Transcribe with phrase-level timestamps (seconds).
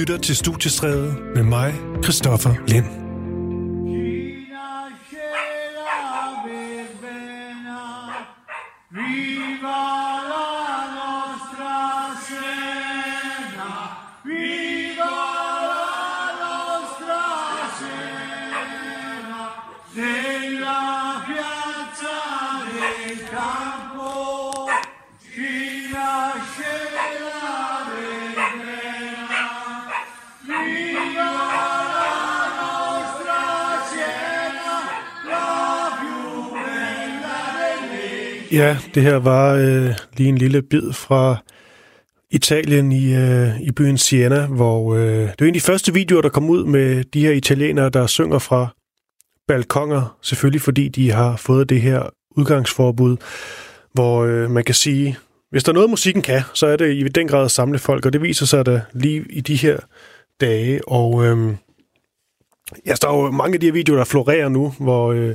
[0.00, 3.09] lytter til Studiestræde med mig, Christoffer Lind.
[38.52, 41.36] Ja, det her var øh, lige en lille bid fra
[42.30, 46.22] Italien i, øh, i byen Siena, hvor øh, det er en af de første videoer,
[46.22, 48.74] der kom ud med de her italienere, der synger fra
[49.48, 52.02] balkonger, selvfølgelig fordi de har fået det her
[52.36, 53.16] udgangsforbud,
[53.92, 55.18] hvor øh, man kan sige,
[55.50, 58.06] hvis der er noget, musikken kan, så er det i den grad at samle folk,
[58.06, 59.78] og det viser sig da lige i de her
[60.40, 61.54] dage, og øh,
[62.86, 65.12] ja, der er jo mange af de her videoer, der florerer nu, hvor...
[65.12, 65.34] Øh,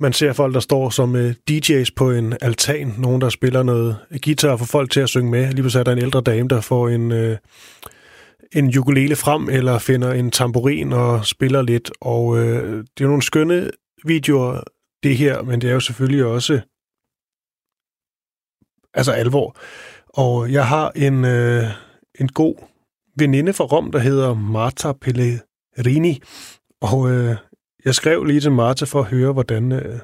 [0.00, 2.94] man ser folk, der står som øh, DJ's på en altan.
[2.98, 5.52] Nogen, der spiller noget guitar for folk til at synge med.
[5.52, 7.36] Lige pludselig er der en ældre dame, der får en, øh,
[8.52, 11.90] en ukulele frem, eller finder en tamburin og spiller lidt.
[12.00, 13.70] Og øh, det er nogle skønne
[14.04, 14.60] videoer,
[15.02, 16.60] det her, men det er jo selvfølgelig også
[18.94, 19.56] altså alvor.
[20.08, 21.64] Og jeg har en, øh,
[22.20, 22.54] en god
[23.16, 26.20] veninde fra Rom, der hedder Marta Pellerini.
[26.80, 27.36] Og øh,
[27.84, 30.00] jeg skrev lige til Martha for at høre, hvordan, øh,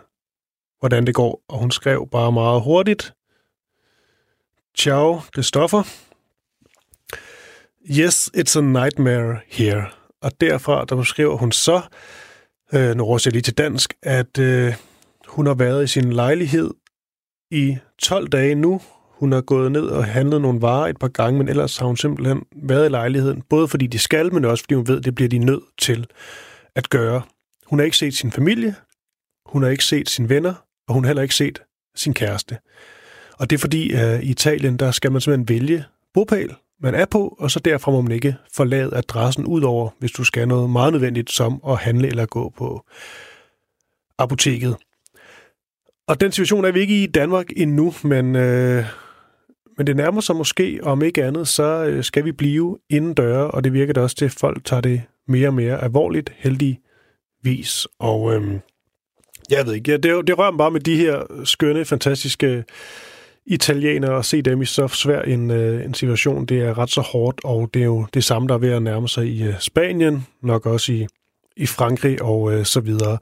[0.81, 3.15] hvordan det går, og hun skrev bare meget hurtigt.
[4.79, 5.83] Ciao, Christoffer.
[7.91, 9.85] Yes, it's a nightmare here.
[10.23, 11.83] Og derfra, der beskriver hun så,
[12.75, 14.75] øh, nu råser jeg lige til dansk, at øh,
[15.29, 16.71] hun har været i sin lejlighed
[17.51, 18.81] i 12 dage nu.
[19.09, 21.97] Hun har gået ned og handlet nogle varer et par gange, men ellers har hun
[21.97, 25.15] simpelthen været i lejligheden, både fordi de skal, men også fordi hun ved, at det
[25.15, 26.07] bliver de nødt til
[26.75, 27.23] at gøre.
[27.75, 28.75] Hun har ikke set sin familie,
[29.47, 30.55] hun har ikke set sine venner,
[30.89, 31.63] og hun har heller ikke set
[31.97, 32.59] sin kæreste.
[33.39, 35.85] Og det er fordi, at i Italien, der skal man simpelthen vælge
[36.15, 40.25] bopæl, man er på, og så derfra må man ikke forlade adressen udover, hvis du
[40.25, 42.85] skal noget meget nødvendigt, som at handle eller gå på
[44.19, 44.77] apoteket.
[46.09, 48.85] Og den situation er vi ikke i Danmark endnu, men, øh,
[49.77, 53.51] men det nærmer sig måske, om ikke andet, så øh, skal vi blive inden døre,
[53.51, 56.84] og det virker da også til, at folk tager det mere og mere alvorligt, heldigvis
[57.45, 57.87] vis.
[57.99, 58.61] Og øhm,
[59.51, 62.65] jeg ved ikke, ja, det, det rører mig bare med de her skønne, fantastiske
[63.47, 66.47] italienere og se dem i så svær en, øh, en situation.
[66.47, 68.83] Det er ret så hårdt, og det er jo det samme, der er ved at
[68.83, 71.07] nærme sig i øh, Spanien, nok også i,
[71.57, 73.19] i Frankrig og øh, så videre.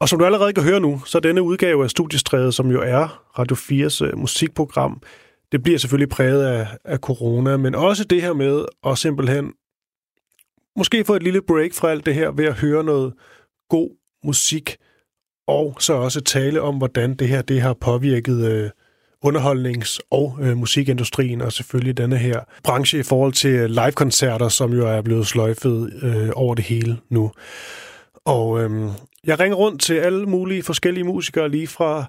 [0.00, 3.22] Og som du allerede kan høre nu, så denne udgave af Studiestrædet, som jo er
[3.38, 5.02] Radio 4's øh, musikprogram,
[5.52, 9.52] det bliver selvfølgelig præget af, af corona, men også det her med at simpelthen
[10.76, 13.14] måske få et lille break fra alt det her ved at høre noget
[13.68, 13.90] god
[14.24, 14.76] musik,
[15.46, 18.70] og så også tale om, hvordan det her det har påvirket øh,
[19.26, 24.72] underholdnings- og øh, musikindustrien, og selvfølgelig denne her branche i forhold til øh, live-koncerter, som
[24.72, 27.32] jo er blevet sløjfet øh, over det hele nu.
[28.24, 28.90] Og øh,
[29.24, 32.04] jeg ringer rundt til alle mulige forskellige musikere, lige fra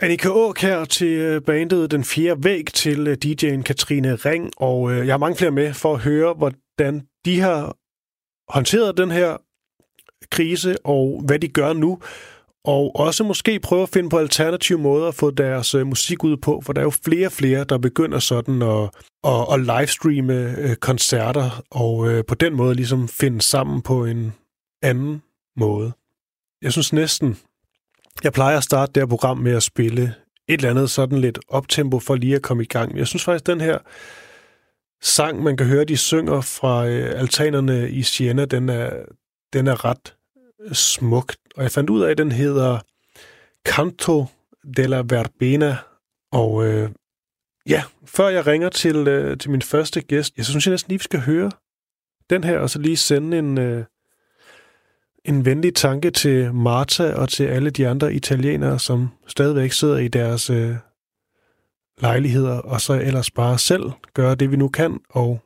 [0.00, 4.92] Annika Åk her til øh, bandet Den Fjerde Væg, til øh, DJ'en Katrine Ring, og
[4.92, 7.76] øh, jeg har mange flere med for at høre, hvordan de har
[8.52, 9.36] håndteret den her
[10.30, 11.98] krise, og hvad de gør nu,
[12.64, 16.36] og også måske prøve at finde på alternative måder at få deres øh, musik ud
[16.36, 18.90] på, for der er jo flere og flere, der begynder sådan at,
[19.24, 24.32] at, at livestreame øh, koncerter, og øh, på den måde ligesom finde sammen på en
[24.82, 25.22] anden
[25.56, 25.92] måde.
[26.62, 27.38] Jeg synes næsten,
[28.24, 30.14] jeg plejer at starte det her program med at spille
[30.48, 32.98] et eller andet sådan lidt optempo for lige at komme i gang.
[32.98, 33.78] Jeg synes faktisk, den her
[35.02, 38.90] sang, man kan høre, de synger fra øh, altanerne i Siena, den er,
[39.52, 40.16] den er ret
[40.64, 41.34] øh, smuk.
[41.56, 42.78] Og jeg fandt ud af, at den hedder
[43.68, 44.26] Canto
[44.76, 45.76] della Verbena.
[46.32, 46.90] Og øh,
[47.68, 50.98] ja, før jeg ringer til, øh, til min første gæst, jeg synes jeg næsten lige,
[50.98, 51.50] vi skal høre
[52.30, 53.84] den her, og så lige sende en, øh,
[55.24, 60.08] en venlig tanke til Marta og til alle de andre italienere, som stadigvæk sidder i
[60.08, 60.76] deres øh,
[62.02, 65.40] lejligheder, og så ellers bare selv gøre det, vi nu kan, og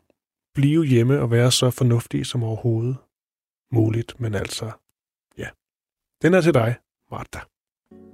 [0.55, 2.97] blive hjemme og være så fornuftige som overhovedet
[3.73, 4.21] muligt.
[4.21, 4.71] Men altså,
[5.39, 5.49] ja.
[6.23, 6.75] Den er til dig,
[7.11, 7.41] Marta.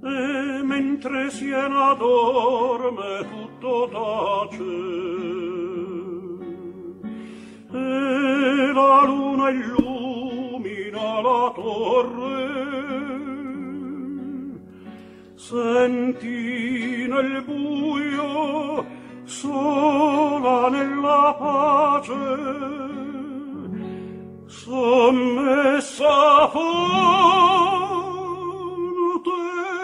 [0.05, 4.73] E mentre Siena dorme tutto tace
[7.73, 13.32] E la luna illumina la torre
[15.45, 18.85] senti nel buio
[19.25, 22.13] sola nella pace
[24.45, 26.79] sommessa fonte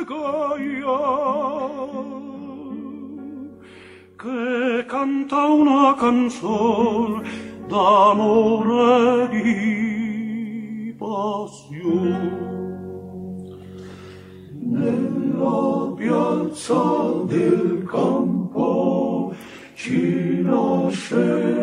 [0.07, 1.01] gaia
[4.15, 7.21] che canta una canzone
[7.67, 12.49] d'amore di passione
[15.39, 19.33] Nella piazza del campo
[19.73, 20.41] ci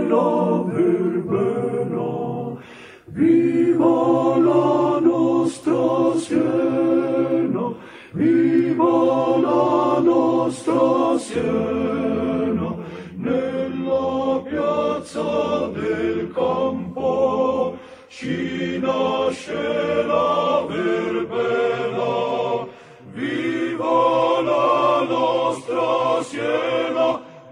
[0.08, 2.56] la verbena,
[3.04, 7.74] viva la nostra Siena,
[8.12, 12.76] viva la nostra Siena,
[13.16, 17.76] nella piazza del campo
[18.08, 21.85] ci nasce la verbena,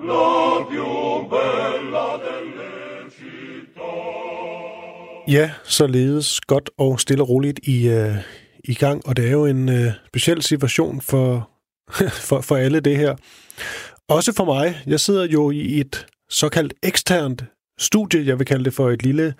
[0.07, 3.93] la più bella delle città.
[5.29, 8.17] Ja, således godt og stille og roligt i, øh,
[8.65, 11.51] i gang, og det er jo en øh, speciel situation for,
[12.29, 13.17] for, for alle det her.
[14.09, 14.83] Også for mig.
[14.87, 17.45] Jeg sidder jo i et såkaldt eksternt
[17.79, 19.35] studie, jeg vil kalde det for et lille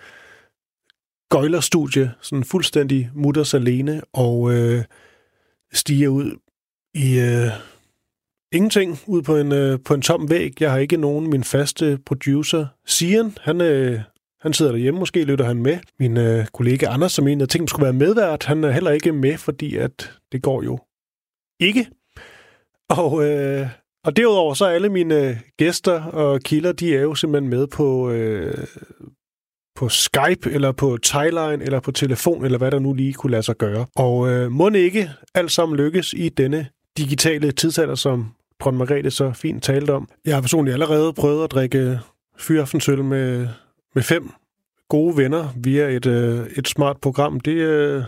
[1.29, 4.83] gøjlerstudie, sådan fuldstændig mutters alene, og øh,
[5.73, 6.31] stiger ud
[6.93, 7.51] i øh,
[8.55, 10.61] ingenting, ud på en, øh, på en tom væg.
[10.61, 13.99] Jeg har ikke nogen, min faste producer, Sian, han, øh,
[14.41, 15.77] han sidder derhjemme, måske lytter han med.
[15.99, 19.11] Min øh, kollega Anders, som en af tingene skulle være medvært, han er heller ikke
[19.11, 20.79] med, fordi at det går jo
[21.59, 21.87] ikke.
[22.89, 23.67] Og, øh,
[24.05, 27.67] og derudover så er alle mine øh, gæster og kilder, de er jo simpelthen med
[27.67, 28.65] på, øh,
[29.75, 33.43] på Skype, eller på Thailine, eller på telefon, eller hvad der nu lige kunne lade
[33.43, 33.85] sig gøre.
[33.95, 36.67] Og øh, må ikke alt sammen lykkes i denne
[36.97, 40.09] digitale tidsalder, som Brønd Margrethe så fint talte om.
[40.25, 41.99] Jeg har personligt allerede prøvet at drikke
[42.37, 43.47] fyraftensøl med,
[43.95, 44.31] med fem
[44.89, 47.39] gode venner via et, øh, et smart program.
[47.39, 48.03] Det, øh,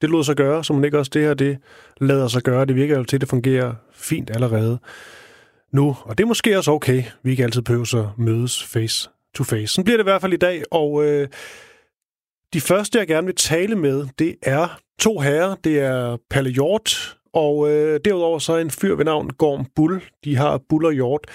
[0.00, 1.58] det lod sig gøre, som ikke også det her, det
[2.00, 2.64] lader sig gøre.
[2.64, 4.78] Det virker jo til, at det fungerer fint allerede
[5.72, 5.96] nu.
[6.02, 7.02] Og det er måske også okay.
[7.22, 9.66] Vi ikke altid behøver at mødes face to face.
[9.66, 11.28] Sådan bliver det i hvert fald i dag, og øh,
[12.52, 15.54] de første, jeg gerne vil tale med, det er to herrer.
[15.54, 20.02] Det er Palle Hjort, og øh, derudover så er en fyr ved navn Gorm Bull.
[20.24, 21.26] De har Bull og Hjort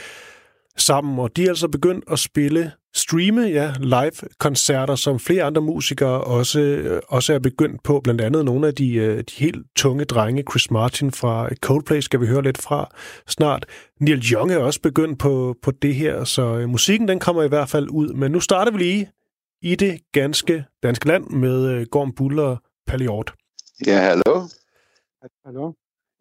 [0.77, 6.23] sammen, og de er altså begyndt at spille streame ja, live-koncerter, som flere andre musikere
[6.23, 7.99] også, øh, også er begyndt på.
[8.03, 10.43] Blandt andet nogle af de, øh, de helt tunge drenge.
[10.51, 12.95] Chris Martin fra Coldplay skal vi høre lidt fra
[13.27, 13.65] snart.
[13.99, 17.47] Neil Young er også begyndt på, på det her, så øh, musikken den kommer i
[17.47, 18.13] hvert fald ud.
[18.13, 19.11] Men nu starter vi lige
[19.61, 22.57] i det ganske danske land med Gorm Bull og
[22.87, 23.33] Palle Hjort.
[23.87, 24.41] Ja, hallo.
[25.45, 25.73] Hallo.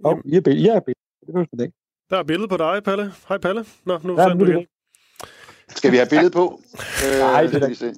[0.04, 0.66] Åh, oh, er billede.
[0.69, 1.46] Jeg er billede.
[1.52, 1.70] Det er
[2.10, 3.12] Der er billede på dig, Palle.
[3.28, 3.64] Hej, Palle.
[3.87, 4.66] Nå, nu Ja, nu du det igen.
[5.78, 6.60] Skal vi have billedet på?
[7.04, 7.93] Øh, Nej, det er se.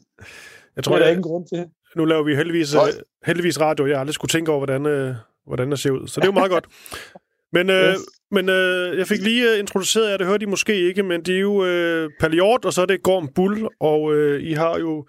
[0.76, 1.66] Jeg tror, det er der jeg, ingen grund til.
[1.96, 2.94] nu laver vi heldigvis, Hold.
[2.94, 3.86] øh, heldigvis radio.
[3.86, 5.14] Jeg har aldrig skulle tænke over, hvordan, øh,
[5.46, 6.06] hvordan det ser ud.
[6.06, 6.66] Så det er jo meget godt.
[7.52, 7.98] Men, øh, Yes.
[8.30, 11.36] men øh, jeg fik lige øh, introduceret jer, det hørte I måske ikke, men det
[11.36, 14.78] er jo øh, Palle Hjort, og så er det Gorm Bull, og øh, I har
[14.78, 15.06] jo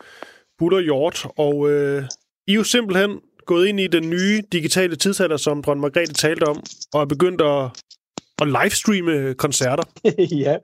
[0.58, 2.04] Bull og Hjort, og øh,
[2.48, 3.20] I er jo simpelthen
[3.52, 6.58] gået ind i den nye digitale tidsalder, som dronning Margrethe talte om,
[6.94, 7.62] og er begyndt at,
[8.42, 9.84] at livestreame koncerter.
[10.46, 10.56] ja,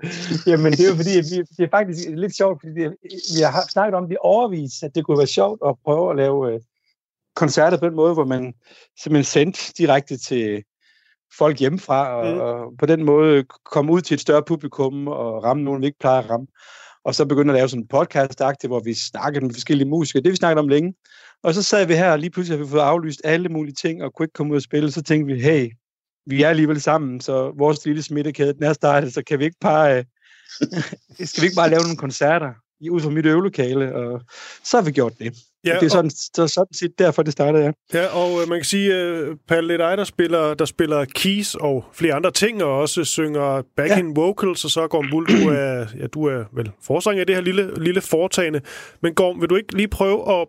[0.52, 2.88] jamen det er jo fordi, at vi, det er faktisk lidt sjovt, fordi det,
[3.36, 6.38] vi har snakket om det overvis, at det kunne være sjovt at prøve at lave
[6.54, 6.60] øh,
[7.36, 8.54] koncerter på den måde, hvor man
[9.02, 10.64] simpelthen sendte direkte til
[11.38, 12.40] folk hjemmefra, og, Mm.
[12.40, 16.00] og på den måde komme ud til et større publikum og ramme nogen, vi ikke
[16.00, 16.48] plejer at ramme.
[17.06, 20.24] Og så begynde at lave sådan en podcast hvor vi snakkede med forskellige musikere.
[20.24, 20.94] Det vi snakket om længe.
[21.44, 24.04] Og så sad vi her, og lige pludselig har vi fået aflyst alle mulige ting,
[24.04, 24.92] og kunne ikke komme ud og spille.
[24.92, 25.70] Så tænkte vi, hey,
[26.28, 29.58] vi er alligevel sammen, så vores lille smittekæde, den er startet, så kan vi ikke
[29.62, 30.04] bare, øh,
[31.28, 32.50] skal vi ikke bare lave nogle koncerter
[32.82, 34.22] i- ud fra mit øvelokale, og
[34.64, 35.26] så har vi gjort det.
[35.26, 35.30] Ja,
[35.74, 37.72] Ja, det er sådan, så sådan set derfor, det startede, ja.
[37.94, 41.06] Ja, og øh, man kan sige, øh, Palle, det er dig, der spiller, der spiller
[41.16, 45.50] keys og flere andre ting, og også synger back-in vocals, og så Gorm Bull, du
[45.50, 48.62] er, ja, du er vel forsanger i det her lille, lille foretagende.
[49.02, 50.48] Men Gorm, vil du ikke lige prøve at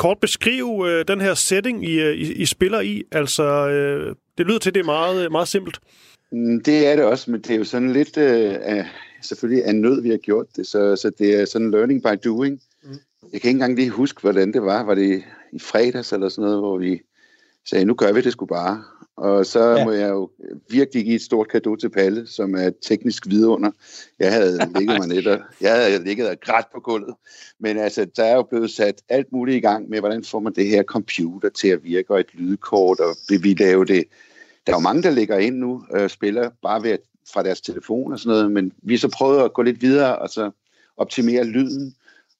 [0.00, 3.02] kort beskrive øh, den her setting, I, øh, I, I spiller i?
[3.12, 5.80] Altså, øh, det lyder til, at det er meget, meget simpelt.
[6.32, 8.86] Mm, Det er det også, men det er jo sådan lidt øh, af,
[9.22, 12.60] selvfølgelig af nød, vi har gjort det, så, så det er sådan learning by doing.
[12.82, 12.90] Mm.
[13.32, 14.84] Jeg kan ikke engang lige huske, hvordan det var.
[14.84, 17.00] Var det i fredags eller sådan noget, hvor vi
[17.70, 18.84] sagde, nu gør vi det sgu bare.
[19.20, 19.84] Og så Ja.
[19.84, 20.30] må jeg jo
[20.70, 23.70] virkelig give et stort kado til Palle, som er teknisk vidunder.
[24.18, 27.14] Jeg havde ligget mig og, jeg havde ligget og grædt på gulvet.
[27.58, 30.52] Men altså, der er jo blevet sat alt muligt i gang med, hvordan får man
[30.52, 34.04] det her computer til at virke, og et lydkort, og vil vi lave det
[34.66, 36.98] der er jo mange, der ligger ind nu øh, spiller bare ved,
[37.32, 40.28] fra deres telefon og sådan noget, men vi så prøvet at gå lidt videre og
[40.28, 40.50] så
[40.96, 41.94] optimere lyden,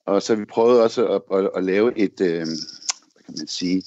[0.07, 3.83] og så vi prøvet også at, at, at lave et, øh, hvad kan man sige,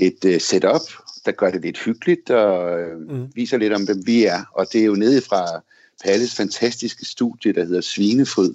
[0.00, 0.80] et øh, setup,
[1.26, 3.26] der gør det lidt hyggeligt og øh, Mm.
[3.34, 4.42] viser lidt om, hvem vi er.
[4.52, 5.60] Og det er jo nede fra
[6.04, 8.54] Palles fantastiske studie, der hedder Svinefryd.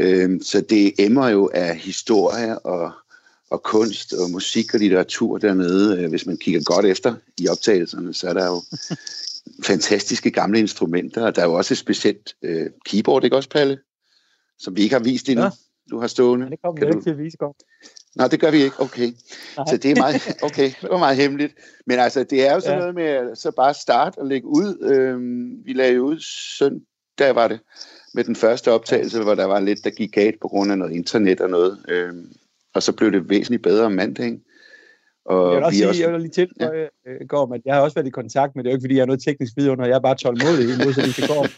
[0.00, 2.92] Øh, så det emmer jo af historie og,
[3.50, 6.02] og kunst og musik og litteratur dernede.
[6.02, 8.62] Øh, hvis man kigger godt efter i optagelserne, så er der jo
[9.70, 13.78] fantastiske gamle instrumenter, og der er jo også et specielt øh, keyboard, ikke også, Palle?
[14.58, 15.44] Som vi ikke har vist endnu.
[15.44, 15.50] Ja.
[15.90, 16.50] Du har stående.
[16.50, 17.56] Det kommer vi ikke til at vise godt.
[18.16, 18.80] Nå, det gør vi ikke.
[18.80, 19.12] Okay.
[19.56, 19.66] Nej.
[19.68, 21.54] Så det er meget, okay, det var meget hemmeligt.
[21.86, 22.78] Men altså, det er jo sådan ja.
[22.78, 24.78] noget med at så bare starte og lægge ud.
[24.82, 26.20] Øhm, vi lagde ud
[26.58, 27.60] søndag, var det,
[28.14, 30.92] med den første optagelse, hvor der var lidt, der gik galt på grund af noget
[30.92, 31.78] internet og noget.
[31.88, 32.32] Øhm,
[32.74, 34.42] og så blev det væsentligt bedre om mandagen.
[35.24, 36.02] Og jeg vil også sige, også...
[36.02, 37.10] jeg vil lige tilføje, ja.
[37.10, 38.70] Øh, Gorm, at jeg har også været i kontakt med det.
[38.70, 39.86] er jo ikke, fordi jeg er noget teknisk vidunder.
[39.86, 41.48] Jeg er bare tålmodig i modsætning til Gorm.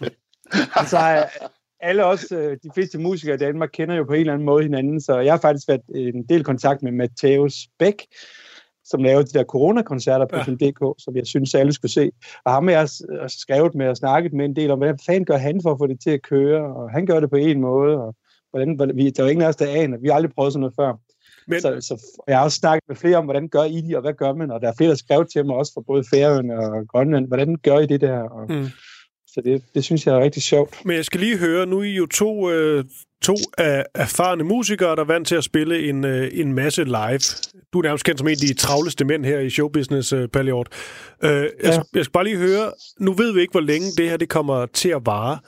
[0.87, 1.31] så har
[1.80, 4.62] alle os, øh, de fleste musikere i Danmark, kender jo på en eller anden måde
[4.62, 8.06] hinanden, så jeg har faktisk været en del kontakt med Matthäus Bæk,
[8.85, 10.71] som lavede de der coronakoncerter på ja.
[10.71, 12.11] DK, som jeg synes, alle skulle se.
[12.45, 12.88] Og ham har jeg
[13.30, 15.87] skrevet med og snakket med en del om, hvordan fanden gør han for at få
[15.87, 18.14] det til at køre, og han gør det på en måde, og
[18.50, 19.99] hvordan, vi, der er jo ingen af os, der aner.
[19.99, 20.92] Vi har aldrig prøvet sådan noget før.
[21.47, 21.61] Men...
[21.61, 24.12] Så, så jeg har også snakket med flere om, hvordan gør I det, og hvad
[24.12, 24.50] gør man?
[24.50, 27.26] Og der er flere, der skrev til mig også fra både Færøerne og Grønland.
[27.26, 28.21] Hvordan gør I det der?
[28.21, 28.66] Og, mm.
[29.37, 30.85] Så det, det synes jeg er rigtig sjovt.
[30.85, 32.85] Men jeg skal lige høre, nu er I jo to, øh,
[33.23, 37.21] to af erfarne musikere, der er vant til at spille en, øh, en masse live.
[37.73, 40.69] Du er nærmest kendt som en af de travleste mænd her i showbusiness, øh, Palliot.
[41.25, 41.73] Øh, jeg, ja.
[41.73, 44.28] skal, jeg skal bare lige høre, nu ved vi ikke, hvor længe det her det
[44.28, 45.38] kommer til at vare,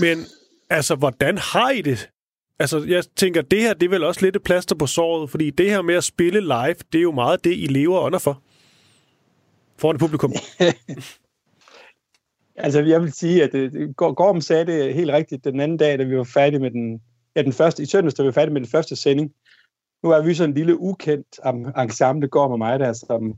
[0.00, 0.26] men
[0.70, 2.10] altså, hvordan har I det?
[2.58, 5.50] Altså, jeg tænker, det her, det er vel også lidt et plaster på såret, fordi
[5.50, 8.42] det her med at spille live, det er jo meget det, I lever under for.
[9.78, 10.32] Foran publikum.
[12.56, 16.04] Altså, jeg vil sige, at det, Gorm sagde det helt rigtigt den anden dag, da
[16.04, 17.00] vi var færdige med den,
[17.36, 19.32] ja, den første, i søndags, da vi var færdige med den første sending.
[20.02, 21.40] Nu er vi sådan en lille ukendt
[21.78, 23.34] ensemble, Gorm og mig, der som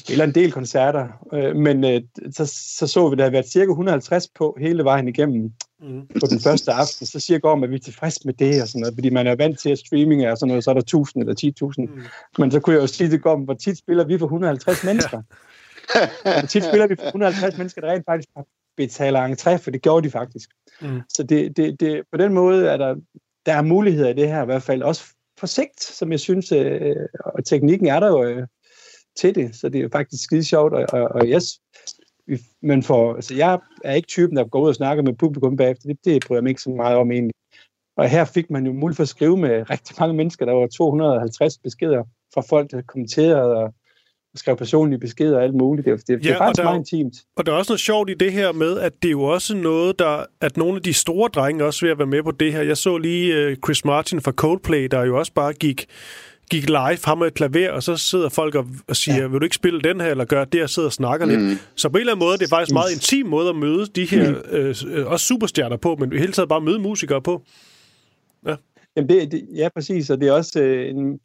[0.00, 2.46] spiller en del koncerter, øh, men øh, så,
[2.78, 6.06] så så vi, der havde været cirka 150 på hele vejen igennem mm.
[6.06, 7.06] på den første aften.
[7.06, 9.36] Så siger Gorm, at vi er tilfreds med det og sådan noget, fordi man er
[9.36, 11.52] vant til, at streaming er sådan noget, så er der 1000 eller
[11.88, 11.94] 10.000.
[11.94, 12.02] Mm.
[12.38, 15.22] Men så kunne jeg jo sige til Gorm, hvor tit spiller vi for 150 mennesker?
[16.42, 18.28] Og tit spiller vi for 150 mennesker, der rent faktisk
[18.76, 20.50] betaler entré, for det gjorde de faktisk.
[20.80, 21.00] Mm.
[21.08, 22.94] Så det, det, det, på den måde er der,
[23.46, 25.04] der er muligheder i det her i hvert fald, også
[25.40, 28.46] på sigt, som jeg synes, øh, og teknikken er der jo øh,
[29.16, 31.44] til det, så det er jo faktisk skide sjovt, og, og, og yes,
[32.62, 35.88] men for, altså jeg er ikke typen, der går ud og snakker med publikum bagefter,
[35.88, 37.34] det, det bryder jeg mig ikke så meget om egentlig.
[37.96, 40.66] Og her fik man jo mulighed for at skrive med rigtig mange mennesker, der var
[40.66, 42.04] 250 beskeder
[42.34, 43.74] fra folk, der kommenterede og
[44.34, 45.86] skrev personlige beskeder og alt muligt.
[45.86, 47.14] Det, det, ja, det er faktisk der, meget intimt.
[47.36, 49.56] Og der er også noget sjovt i det her med, at det er jo også
[49.56, 52.62] noget, der, at nogle af de store drenge også vil være med på det her.
[52.62, 55.86] Jeg så lige uh, Chris Martin fra Coldplay, der jo også bare gik
[56.50, 59.26] gik live, ham med et klaver, og så sidder folk og, og siger, ja.
[59.26, 61.32] vil du ikke spille den her, eller gøre det, og sidder og snakker mm.
[61.32, 61.68] lidt.
[61.76, 63.86] Så på en eller anden måde, det er faktisk en meget intim måde at møde
[63.86, 64.88] de her, mm.
[64.88, 67.42] øh, også superstjerner på, men i hele taget bare møde musikere på.
[68.46, 68.54] Ja.
[68.96, 71.18] Jamen det, det, ja, præcis, og det er også øh, en,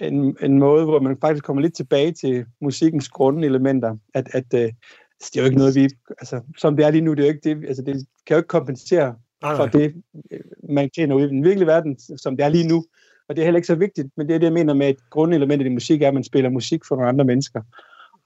[0.00, 3.96] en, en måde, hvor man faktisk kommer lidt tilbage til musikkens grundelementer.
[4.14, 4.72] At, at øh,
[5.20, 5.88] det er jo ikke noget, vi...
[6.08, 8.36] Altså, som det er lige nu, det er jo ikke det, altså, det kan jo
[8.36, 9.94] ikke kompensere nej, for det,
[10.30, 12.84] øh, man kender ud i den virkelige verden, som det er lige nu.
[13.28, 14.96] Og det er heller ikke så vigtigt, men det er det, jeg mener med, at
[15.10, 17.62] grundelementet i musik er, at man spiller musik for nogle andre mennesker.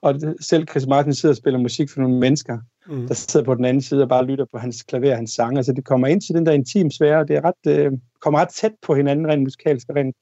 [0.02, 3.06] Og selv Chris Martin sidder og spiller musik for nogle mennesker, mm.
[3.06, 5.58] der sidder på den anden side og bare lytter på hans klaver og hans sange.
[5.58, 8.40] Altså det kommer ind til den der intim sfære, og det er ret, øh, kommer
[8.40, 10.16] ret tæt på hinanden rent musikalsk og rent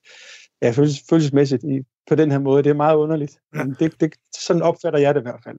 [0.62, 2.62] ja, følelses, følelsesmæssigt i, på den her måde.
[2.62, 3.38] Det er meget underligt.
[3.52, 5.58] Men det, det, sådan opfatter jeg det i hvert fald.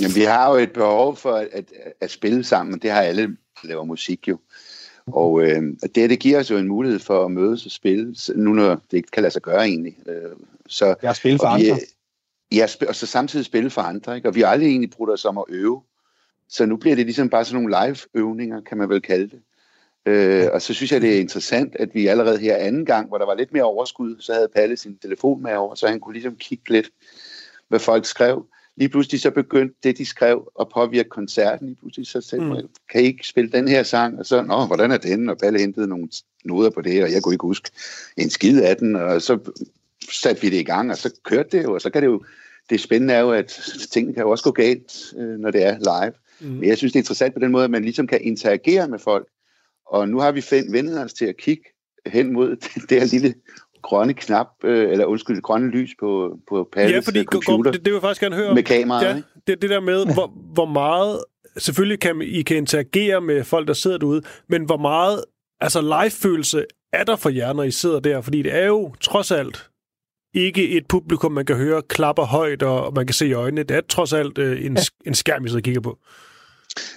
[0.00, 1.64] Jamen, vi har jo et behov for at, at,
[2.00, 2.78] at spille sammen.
[2.78, 3.22] Det har alle,
[3.62, 4.38] der laver musik jo.
[5.06, 8.52] Og øh, det, det giver os jo en mulighed for at mødes og spille, nu
[8.52, 9.96] når det ikke kan lade sig gøre egentlig.
[10.06, 10.30] Øh,
[10.66, 11.78] så, jeg spille for andre.
[12.52, 14.16] ja, og så samtidig spille for andre.
[14.16, 14.28] Ikke?
[14.28, 15.82] Og vi har aldrig egentlig brugt os om at øve.
[16.48, 19.40] Så nu bliver det ligesom bare sådan nogle live-øvninger, kan man vel kalde det.
[20.06, 23.18] Øh, og så synes jeg, det er interessant, at vi allerede her anden gang, hvor
[23.18, 26.12] der var lidt mere overskud, så havde Palle sin telefon med over, så han kunne
[26.12, 26.90] ligesom kigge lidt,
[27.68, 28.46] hvad folk skrev.
[28.76, 31.66] Lige pludselig så begyndte det, de skrev, at påvirke koncerten.
[31.66, 32.68] Lige pludselig så sagde mm.
[32.92, 34.18] kan I ikke spille den her sang?
[34.18, 35.28] Og så, nå, hvordan er den?
[35.28, 36.08] Og Palle hentede nogle
[36.44, 37.70] noder på det, og jeg kunne ikke huske
[38.16, 38.96] en skid af den.
[38.96, 39.38] Og så
[40.12, 42.24] satte vi det i gang, og så kørte det jo, og så kan det jo,
[42.70, 45.78] det spændende er jo, at tingene kan jo også gå galt, øh, når det er
[45.78, 46.12] live.
[46.40, 46.56] Mm.
[46.56, 48.98] Men jeg synes, det er interessant på den måde, at man ligesom kan interagere med
[48.98, 49.28] folk,
[49.88, 51.62] og nu har vi vendt os til at kigge
[52.06, 52.56] hen mod
[52.88, 53.34] det her lille
[53.82, 57.72] grønne knap, øh, eller undskyld, grønne lys på, på Palles ja, fordi, computer.
[57.72, 60.32] Det, det vil jeg faktisk gerne høre Med kameraet, ja, det, det der med, hvor,
[60.54, 61.24] hvor meget...
[61.58, 65.24] Selvfølgelig kan I kan interagere med folk, der sidder derude, men hvor meget
[65.60, 68.20] altså live-følelse er der for jer, når I sidder der?
[68.20, 69.70] Fordi det er jo trods alt
[70.34, 73.62] ikke et publikum, man kan høre klapper højt, og man kan se i øjnene.
[73.62, 74.76] Det er trods alt øh, en,
[75.06, 75.98] en skærm, I sidder og kigger på.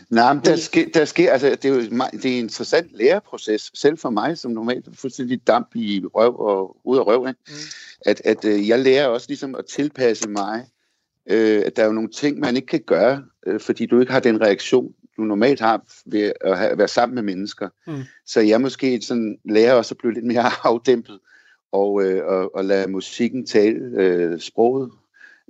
[0.10, 3.72] Nej, men der sker, der sker altså, det er jo det er en interessant læreproces,
[3.74, 7.40] selv for mig, som normalt er fuldstændig damp i røv og ud af røv, ikke?
[7.48, 7.54] Mm.
[8.06, 10.66] At, at øh, jeg lærer også ligesom at tilpasse mig,
[11.30, 14.12] øh, at der er jo nogle ting, man ikke kan gøre, øh, fordi du ikke
[14.12, 17.70] har den reaktion, du normalt har ved at have, være sammen med mennesker.
[17.88, 18.04] Mm.
[18.26, 21.20] Så jeg måske sådan lærer også at blive lidt mere afdæmpet,
[21.72, 24.92] og, øh, og, og lade musikken tale øh, sproget.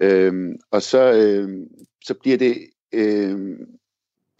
[0.01, 1.67] Øh, og så, øh,
[2.03, 2.57] så bliver det...
[2.93, 3.57] Øh,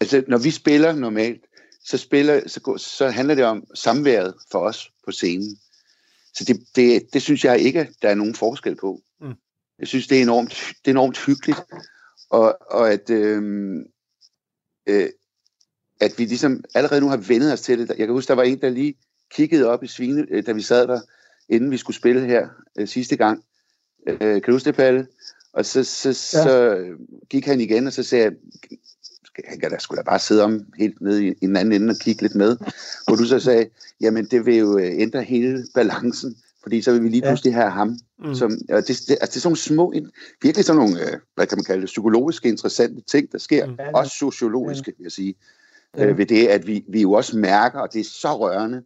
[0.02, 1.44] altså, når vi spiller normalt,
[1.84, 5.58] så, spiller, så, går, så handler det om samværet for os på scenen.
[6.34, 9.00] Så det, det, det synes jeg ikke, der er nogen forskel på.
[9.20, 9.34] Mm.
[9.78, 11.60] Jeg synes, det er enormt, det er enormt hyggeligt,
[12.30, 13.42] og, og at, øh,
[14.86, 15.08] øh,
[16.00, 17.88] at vi ligesom allerede nu har vendet os til det.
[17.88, 18.94] Jeg kan huske, der var en, der lige
[19.30, 21.00] kiggede op i svine, øh, da vi sad der,
[21.48, 23.44] inden vi skulle spille her øh, sidste gang.
[24.08, 25.06] Øh, kan du huske det, Palle?
[25.52, 26.12] Og så, så, ja.
[26.14, 26.84] så
[27.30, 28.32] gik han igen, og så sagde jeg,
[29.48, 31.96] han kan da sgu da bare sidde om helt nede i, den anden ende og
[31.96, 32.56] kigge lidt med.
[33.06, 33.66] Hvor du så sagde,
[34.00, 37.70] jamen det vil jo øh, ændre hele balancen, fordi så vil vi lige pludselig have
[37.70, 37.88] ham.
[37.88, 38.28] Mm.
[38.28, 38.34] Mm.
[38.34, 39.94] Som, og det, det, altså, det er sådan nogle små,
[40.42, 43.66] virkelig sådan nogle, øh, hvad kan man kalde det, psykologiske interessante ting, der sker.
[43.66, 43.72] Mm.
[43.72, 43.94] Mm.
[43.94, 45.34] Også sociologiske, vil jeg sige.
[45.98, 48.82] Øh, ved det, at vi, vi jo også mærker, og det er så rørende,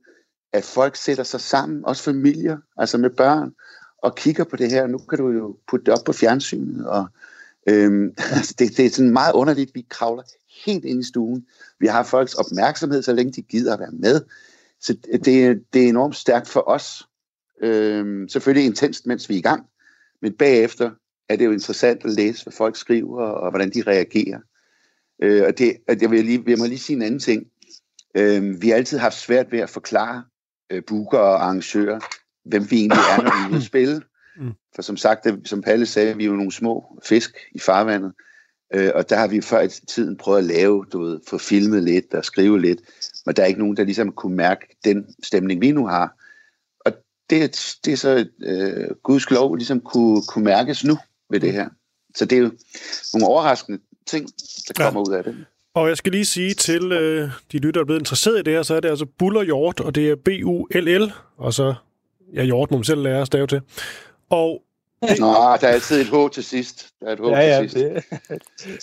[0.53, 3.55] at folk sætter sig sammen, også familier, altså med børn,
[4.03, 4.87] og kigger på det her.
[4.87, 7.07] Nu kan du jo putte det op på fjernsynet, og
[7.69, 10.23] øhm, altså det, det er sådan meget underligt, vi kravler
[10.65, 11.47] helt ind i stuen.
[11.81, 14.21] Vi har folks opmærksomhed, så længe de gider at være med.
[14.81, 17.09] Så det, det er enormt stærkt for os.
[17.63, 19.67] Øhm, selvfølgelig intenst, mens vi er i gang,
[20.23, 20.91] men bagefter
[21.29, 24.41] er det jo interessant at læse, hvad folk skriver, og hvordan de reagerer.
[25.23, 27.47] Øh, og det, at jeg, vil lige, jeg må lige sige en anden ting.
[28.17, 30.25] Øh, vi har altid haft svært ved at forklare
[30.71, 32.01] øh, booker og arrangører,
[32.45, 34.03] hvem vi egentlig er, når vi er ude at spille.
[34.39, 34.53] Mm.
[34.75, 38.13] For som sagt, det, som Palle sagde, vi er jo nogle små fisk i farvandet.
[38.75, 41.83] Øh, og der har vi før i tiden prøvet at lave, du ved, få filmet
[41.83, 42.81] lidt og skrive lidt.
[43.27, 46.15] Men der er ikke nogen, der ligesom kunne mærke den stemning, vi nu har.
[46.85, 46.93] Og
[47.31, 50.99] det, det er så øh, Guds lov ligesom kunne, kunne mærkes nu
[51.31, 51.69] ved det her.
[52.15, 52.51] Så det er jo
[53.15, 54.29] nogle overraskende ting,
[54.69, 54.91] der Ja.
[54.91, 55.37] kommer ud af det.
[55.75, 58.53] Og jeg skal lige sige til øh, de lytter, der er blevet interesseret i det
[58.53, 61.75] her, så er det altså Buller Hjort, og det er B-U-L-L, og så,
[62.35, 63.61] ja, Hjort må man selv lære at stave til.
[64.31, 64.63] Og
[65.03, 66.87] Nå, der er altid et H til sidst.
[67.01, 67.85] Der er et H Ja, ja, til sidst.
[67.85, 68.03] det,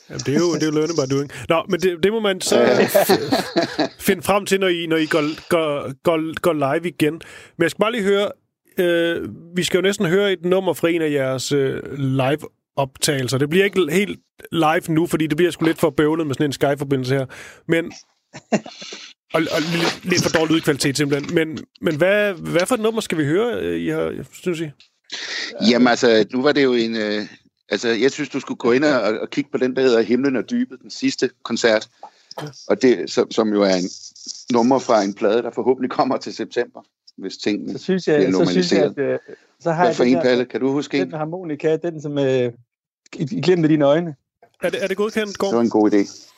[0.09, 1.31] Jamen, det er jo, det er jo learning by doing.
[1.49, 5.05] Nå, men det, det må man så f- finde frem til, når I, når I
[5.05, 7.13] går, går, går, går live igen.
[7.57, 8.31] Men jeg skal bare lige høre,
[8.77, 13.37] øh, vi skal jo næsten høre et nummer fra en af jeres øh, live-optagelser.
[13.37, 14.19] Det bliver ikke helt
[14.51, 17.25] live nu, fordi det bliver sgu lidt for bøvlet med sådan en Skype-forbindelse her.
[17.67, 17.91] Men,
[19.33, 21.35] og, og lidt, lidt for dårlig lydkvalitet simpelthen.
[21.35, 24.69] Men, men hvad, hvad for et nummer skal vi høre, øh, I har, synes I?
[25.69, 26.95] Jamen altså, nu var det jo en...
[26.95, 27.25] Øh,
[27.69, 30.35] altså, jeg synes, du skulle gå ind og, og kigge på den, der hedder Himlen
[30.35, 31.89] og Dybet, den sidste koncert.
[32.67, 33.89] Og det, som, som jo er en
[34.55, 36.81] nummer fra en plade, der forhåbentlig kommer til september,
[37.17, 37.73] hvis tingene...
[37.73, 39.13] så synes Det er jeg, så synes jeg, at normaliseret.
[39.13, 39.19] øh,
[39.59, 40.45] så har Hvad jeg for en, Palle?
[40.45, 41.05] Kan du huske en?
[41.11, 42.51] Den harmonika, den som øh,
[43.15, 44.15] i, i glemt af dine øjne.
[44.63, 45.63] Er det, er det godkendt, Det var Gård?
[45.63, 46.29] en god idé.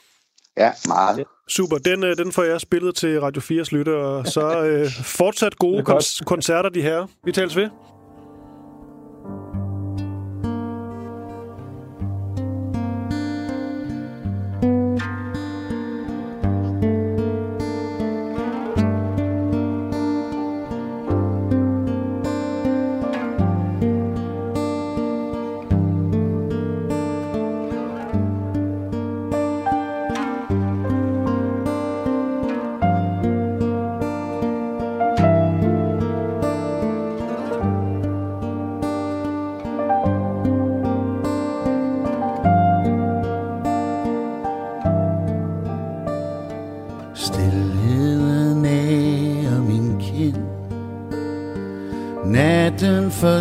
[0.58, 1.24] Ja, meget.
[1.48, 5.56] Super, den, øh, den får jeg spillet til Radio 4's lytter, og så øh, fortsat
[5.56, 7.08] gode kon- koncerter, de her.
[7.26, 7.70] Vi tales ved.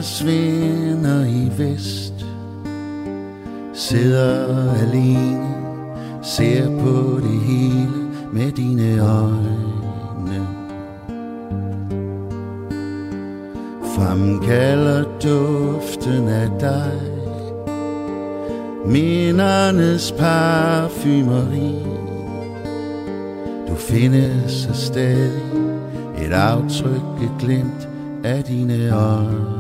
[0.05, 2.27] Forsvinder i vest.
[3.75, 5.55] Sidder alene
[6.23, 10.47] Ser på det hele med dine øjne.
[13.97, 17.01] Fremkalder duften af dig.
[18.87, 21.75] Mindernes parfumeri
[23.69, 25.43] du findes stadig
[26.19, 27.89] et aftryk, et glimt
[28.25, 29.54] af dine øjne.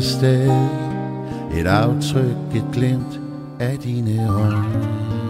[0.00, 0.68] Der stadig
[1.60, 3.20] et aftryk, et glimt
[3.60, 5.29] af dine øjne.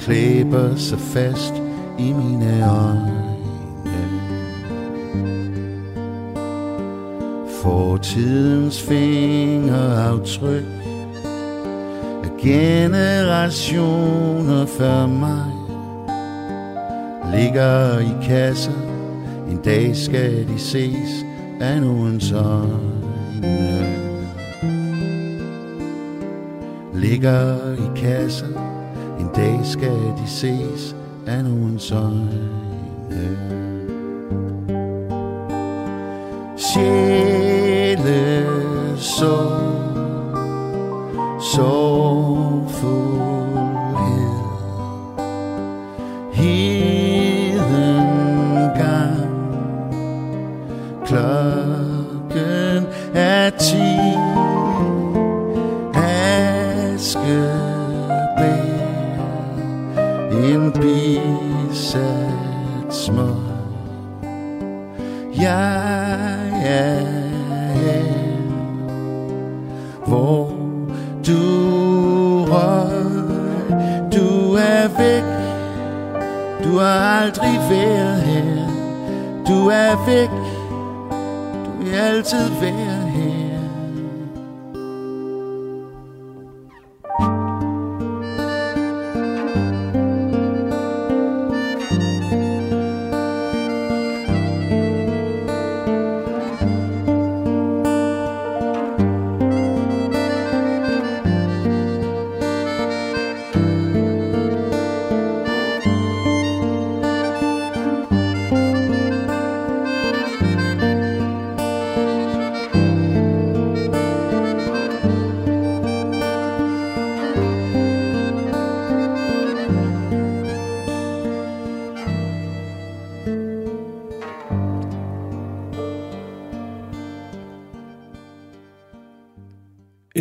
[0.00, 1.54] Klæber sig fast
[1.98, 3.16] i mine øjne.
[7.62, 10.64] Fortidens fingeraftryk
[12.24, 13.06] Af generationer
[14.66, 15.52] før mig
[17.34, 18.72] Ligger i kasser.
[19.50, 21.24] En dag skal de ses
[21.60, 22.90] af nogens øjne.
[26.94, 28.79] Ligger i kasser.
[29.20, 32.48] En dag skal de ses af nogens øjne
[36.56, 38.46] Sjæle
[38.96, 39.59] så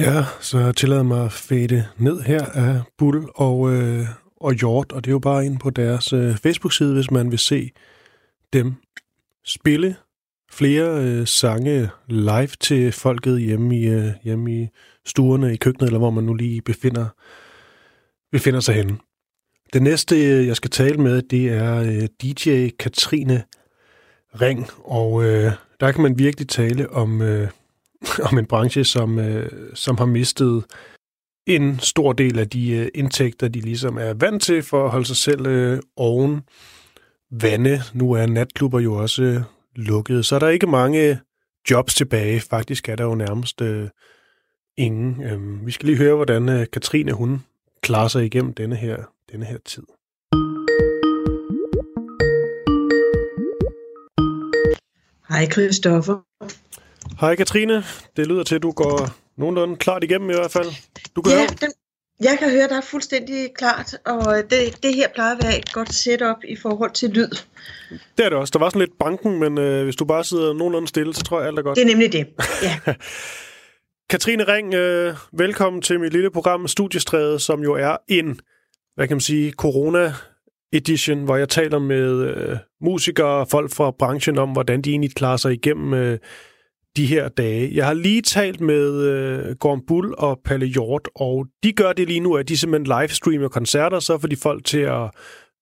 [0.10, 4.06] Ja, så tillader mig at fade ned her af Bull og, øh,
[4.41, 7.39] og Hjort, og det er jo bare ind på deres øh, Facebook-side, hvis man vil
[7.39, 7.72] se
[8.54, 8.74] dem
[9.45, 9.95] spille
[10.52, 14.67] flere øh, sange live til folket hjemme i, øh, hjemme i
[15.06, 17.08] stuerne, i køkkenet, eller hvor man nu lige befinder,
[18.32, 18.98] befinder sig henne.
[19.74, 23.43] Det næste, øh, jeg skal tale med, det er øh, DJ Katrine
[24.41, 27.22] Ring, og øh, der kan man virkelig tale om...
[27.22, 27.48] Øh,
[28.32, 30.66] om en branche, som, øh, som har mistet
[31.48, 35.06] en stor del af de øh, indtægter, de ligesom er vant til for at holde
[35.06, 36.42] sig selv øh, oven
[37.32, 37.82] vande.
[37.94, 39.42] Nu er natklubber jo også øh,
[39.76, 41.16] lukket, så er der ikke mange øh,
[41.72, 42.42] jobs tilbage.
[42.42, 43.90] Faktisk er der jo nærmest øh,
[44.78, 45.24] ingen.
[45.24, 47.44] Øh, vi skal lige høre, hvordan øh, Katrine hun
[47.82, 48.98] klarer sig igennem denne her,
[49.32, 49.84] denne her tid.
[55.30, 56.29] Hej Christoffer.
[57.19, 57.84] Hej Katrine,
[58.17, 60.65] det lyder til, at du går nogenlunde klart igennem i hvert fald.
[61.15, 61.48] Du kan Ja, høre.
[61.62, 61.72] den,
[62.24, 65.74] jeg kan høre, der er fuldstændig klart, og det, det her plejer at være et
[65.74, 67.30] godt setup i forhold til lyd.
[68.17, 68.52] Det er det også.
[68.52, 71.39] Der var sådan lidt banken, men øh, hvis du bare sidder nogenlunde stille, så tror
[71.39, 71.76] jeg, alt er godt.
[71.76, 72.28] Det er nemlig det.
[72.63, 72.93] Ja,
[74.10, 78.39] Katrine Ring, øh, velkommen til mit lille program Studiestræde, som jo er en,
[78.95, 84.38] hvad kan man sige, corona-edition, hvor jeg taler med øh, musikere og folk fra branchen
[84.38, 86.17] om, hvordan de egentlig klarer sig igennem øh,
[86.97, 87.71] de her dage.
[87.73, 92.08] Jeg har lige talt med øh, Gorm Bull og Palle Hjort, og de gør det
[92.08, 95.12] lige nu, at de simpelthen livestreamer koncerter, så får de folk til at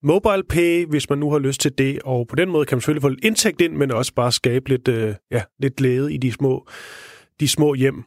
[0.04, 2.82] mobile pay, hvis man nu har lyst til det, og på den måde kan man
[2.82, 6.18] selvfølgelig få lidt indtægt ind, men også bare skabe lidt, øh, ja, lidt glæde i
[6.18, 6.68] de små,
[7.40, 8.04] de små hjem.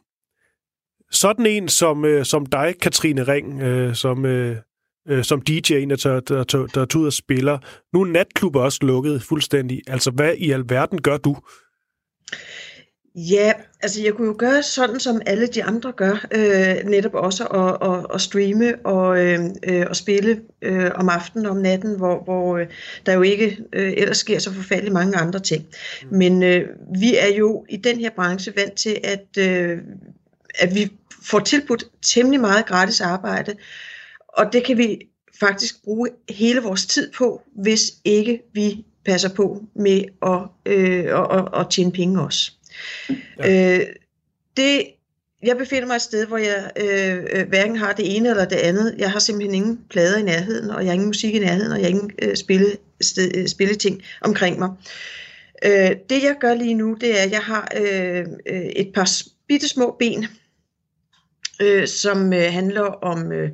[1.11, 4.57] Sådan en som, øh, som dig, Katrine Ring, øh, som, øh,
[5.07, 7.57] øh, som DJ, der, der, der, der, der er ud og spiller.
[7.93, 9.81] Nu er natklubber også lukket fuldstændig.
[9.87, 11.37] Altså, hvad i alverden gør du?
[13.15, 17.45] Ja, altså jeg kunne jo gøre sådan, som alle de andre gør, øh, netop også
[17.45, 21.97] at, at, at streame og, øh, øh, og spille øh, om aftenen og om natten,
[21.97, 22.67] hvor, hvor øh,
[23.05, 25.65] der jo ikke øh, ellers sker så forfærdeligt mange andre ting.
[26.11, 26.67] Men øh,
[26.99, 29.77] vi er jo i den her branche vant til, at, øh,
[30.59, 30.91] at vi
[31.23, 33.55] får tilbudt temmelig meget gratis arbejde,
[34.27, 34.99] og det kan vi
[35.39, 41.37] faktisk bruge hele vores tid på, hvis ikke vi passer på med at, øh, at,
[41.39, 42.51] at, at tjene penge også.
[43.39, 43.77] Ja.
[43.79, 43.85] Øh,
[44.57, 44.85] det
[45.43, 48.55] jeg befinder mig et sted, hvor jeg øh, øh, hverken har det ene eller det
[48.55, 48.95] andet.
[48.97, 51.77] Jeg har simpelthen ingen plader i nærheden, og jeg har ingen musik i nærheden, og
[51.77, 54.69] jeg har ingen øh, spille, sted, øh, spilleting omkring mig.
[55.65, 59.09] Øh, det jeg gør lige nu, det er, at jeg har øh, øh, et par
[59.47, 60.25] bitte små ben,
[61.61, 63.49] øh, som øh, handler om øh,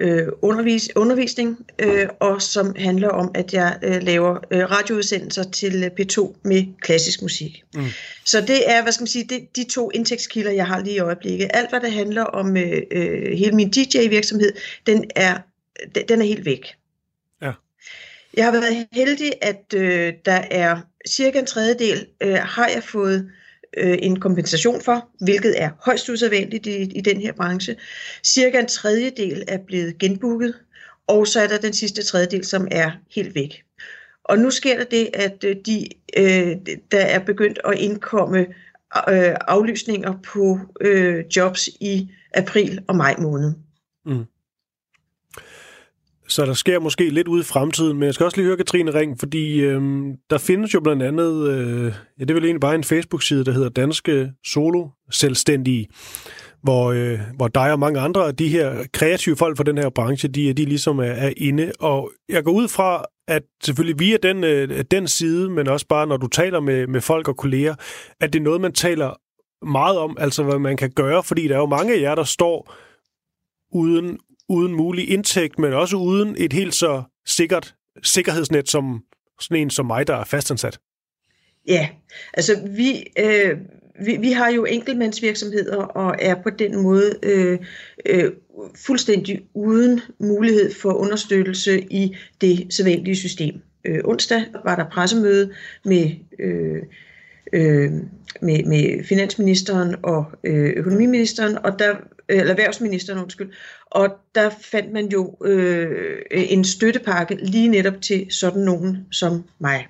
[0.00, 5.84] øh, undervis, undervisning, øh, og som handler om, at jeg øh, laver øh, radioudsendelser til
[5.84, 7.64] øh, P2 med klassisk musik.
[7.74, 7.84] Mm.
[8.24, 10.98] Så det er, hvad skal man sige, det, de to indtægtskilder, jeg har lige i
[10.98, 11.50] øjeblikket.
[11.54, 14.52] Alt, hvad det handler om øh, øh, hele min DJ-virksomhed,
[14.86, 15.38] den er,
[16.08, 16.74] den er helt væk.
[17.42, 17.52] Ja.
[18.34, 23.18] Jeg har været heldig, at øh, der er cirka en tredjedel, øh, har jeg fået
[23.24, 23.30] øh,
[23.76, 27.76] Øh, en kompensation for, hvilket er højst usædvanligt i, i den her branche.
[28.24, 30.54] Cirka en tredjedel er blevet genbooket,
[31.06, 33.62] og så er der den sidste tredjedel, som er helt væk.
[34.24, 36.56] Og nu sker der det, at øh, de, øh,
[36.92, 38.38] der er begyndt at indkomme
[39.08, 43.52] øh, aflysninger på øh, jobs i april og maj måned.
[44.06, 44.24] Mm.
[46.28, 48.94] Så der sker måske lidt ude i fremtiden, men jeg skal også lige høre Katrine
[48.94, 51.84] Ring, fordi øhm, der findes jo blandt andet, øh,
[52.18, 55.86] ja det er vel egentlig bare en Facebook-side, der hedder Danske Solo Selvstændige,
[56.62, 59.88] hvor, øh, hvor dig og mange andre af de her kreative folk fra den her
[59.90, 61.72] branche, de, de ligesom er, er inde.
[61.80, 66.06] Og jeg går ud fra, at selvfølgelig via den, øh, den side, men også bare
[66.06, 67.74] når du taler med, med folk og kolleger,
[68.20, 69.14] at det er noget, man taler
[69.66, 72.24] meget om, altså hvad man kan gøre, fordi der er jo mange af jer, der
[72.24, 72.74] står
[73.72, 79.02] uden, uden mulig indtægt, men også uden et helt så sikkert sikkerhedsnet som
[79.40, 80.78] sådan en som mig, der er fastansat.
[81.68, 81.88] Ja,
[82.34, 83.58] altså vi, øh,
[84.04, 87.58] vi, vi har jo enkeltmandsvirksomheder og er på den måde øh,
[88.06, 88.32] øh,
[88.86, 93.54] fuldstændig uden mulighed for understøttelse i det sædvanlige system.
[93.84, 95.52] Øh, onsdag var der pressemøde
[95.84, 96.82] med, øh,
[97.52, 97.92] øh,
[98.42, 101.96] med, med finansministeren og øh, økonomiministeren, og der
[102.28, 103.52] eller erhvervsministeren, undskyld,
[103.86, 109.86] og der fandt man jo øh, en støttepakke lige netop til sådan nogen som mig.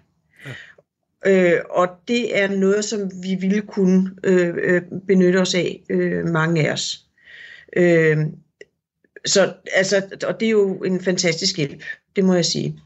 [1.27, 6.25] Øh, og det er noget, som vi ville kunne øh, øh, benytte os af, øh,
[6.29, 7.07] mange af os.
[7.77, 8.19] Øh,
[9.27, 11.83] så, altså, og det er jo en fantastisk hjælp,
[12.17, 12.81] det må jeg sige.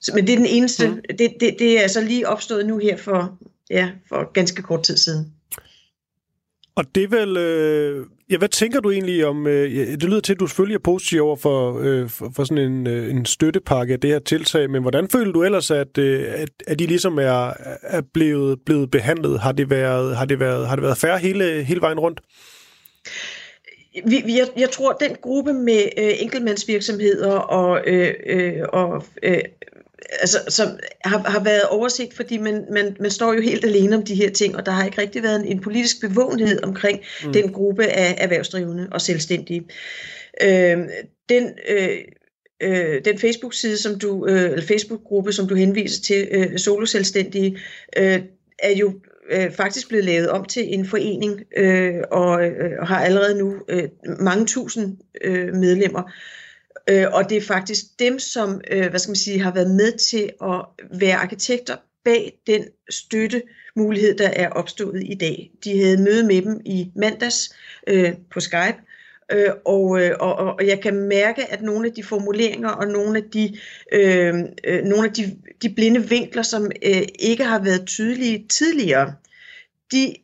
[0.00, 1.00] Så, men det er den eneste, mm.
[1.18, 3.38] det, det, det er altså lige opstået nu her for,
[3.70, 5.33] ja, for ganske kort tid siden.
[6.76, 7.36] Og det er vel...
[7.36, 9.46] Øh, ja, hvad tænker du egentlig om...
[9.46, 12.72] Øh, det lyder til, at du selvfølgelig er positiv over for, øh, for, for sådan
[12.72, 16.24] en, øh, en støttepakke af det her tiltag, men hvordan føler du ellers, at, øh,
[16.28, 19.40] at, at de ligesom er, er blevet, blevet behandlet?
[19.40, 22.20] Har det været, har det været, har det været færre hele, hele vejen rundt?
[24.06, 29.38] Vi, vi, jeg, jeg tror, den gruppe med øh, enkeltmandsvirksomheder og, øh, øh, og øh,
[30.20, 30.68] altså, som
[31.04, 34.30] har, har været overset, fordi man, man, man står jo helt alene om de her
[34.30, 37.32] ting, og der har ikke rigtig været en, en politisk bevågenhed omkring mm.
[37.32, 39.64] den gruppe af erhvervsdrivende og selvstændige.
[40.42, 40.78] Øh,
[41.28, 41.98] den, øh,
[42.62, 47.58] øh, den Facebook-side, som du, øh, eller Facebook-gruppe, som du henviser til, øh, soloselvstændige,
[47.96, 48.20] øh,
[48.58, 48.92] er jo
[49.30, 53.54] øh, faktisk blevet lavet om til en forening øh, og, øh, og har allerede nu
[53.68, 53.88] øh,
[54.20, 56.02] mange tusind øh, medlemmer.
[56.02, 56.10] Øh,
[56.90, 59.98] Øh, og det er faktisk dem, som øh, hvad skal man sige, har været med
[59.98, 60.64] til at
[61.00, 63.42] være arkitekter bag den støtte
[63.76, 65.50] mulighed, der er opstået i dag.
[65.64, 67.54] De havde møde med dem i mandags
[67.86, 68.76] øh, på Skype,
[69.32, 73.18] øh, og, øh, og, og jeg kan mærke, at nogle af de formuleringer og nogle
[73.18, 73.56] af de,
[73.92, 79.14] øh, øh, nogle af de, de blinde vinkler, som øh, ikke har været tydelige tidligere,
[79.92, 80.14] de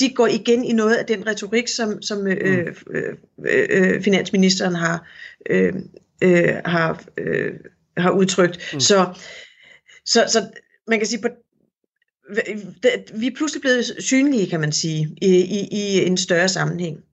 [0.00, 2.94] de går igen i noget af den retorik, som, som øh, mm.
[2.94, 3.16] øh,
[3.46, 5.08] øh, øh, finansministeren har,
[5.50, 5.74] øh,
[6.22, 7.54] øh, har, øh,
[7.96, 8.70] har udtrykt.
[8.72, 8.80] Mm.
[8.80, 9.14] Så,
[10.04, 10.46] så, så
[10.88, 11.28] man kan sige, på,
[13.14, 17.04] vi er pludselig blevet synlige, kan man sige, i, i, i en større sammenhæng.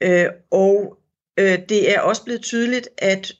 [0.00, 0.98] Øh, og
[1.38, 3.32] øh, det er også blevet tydeligt, at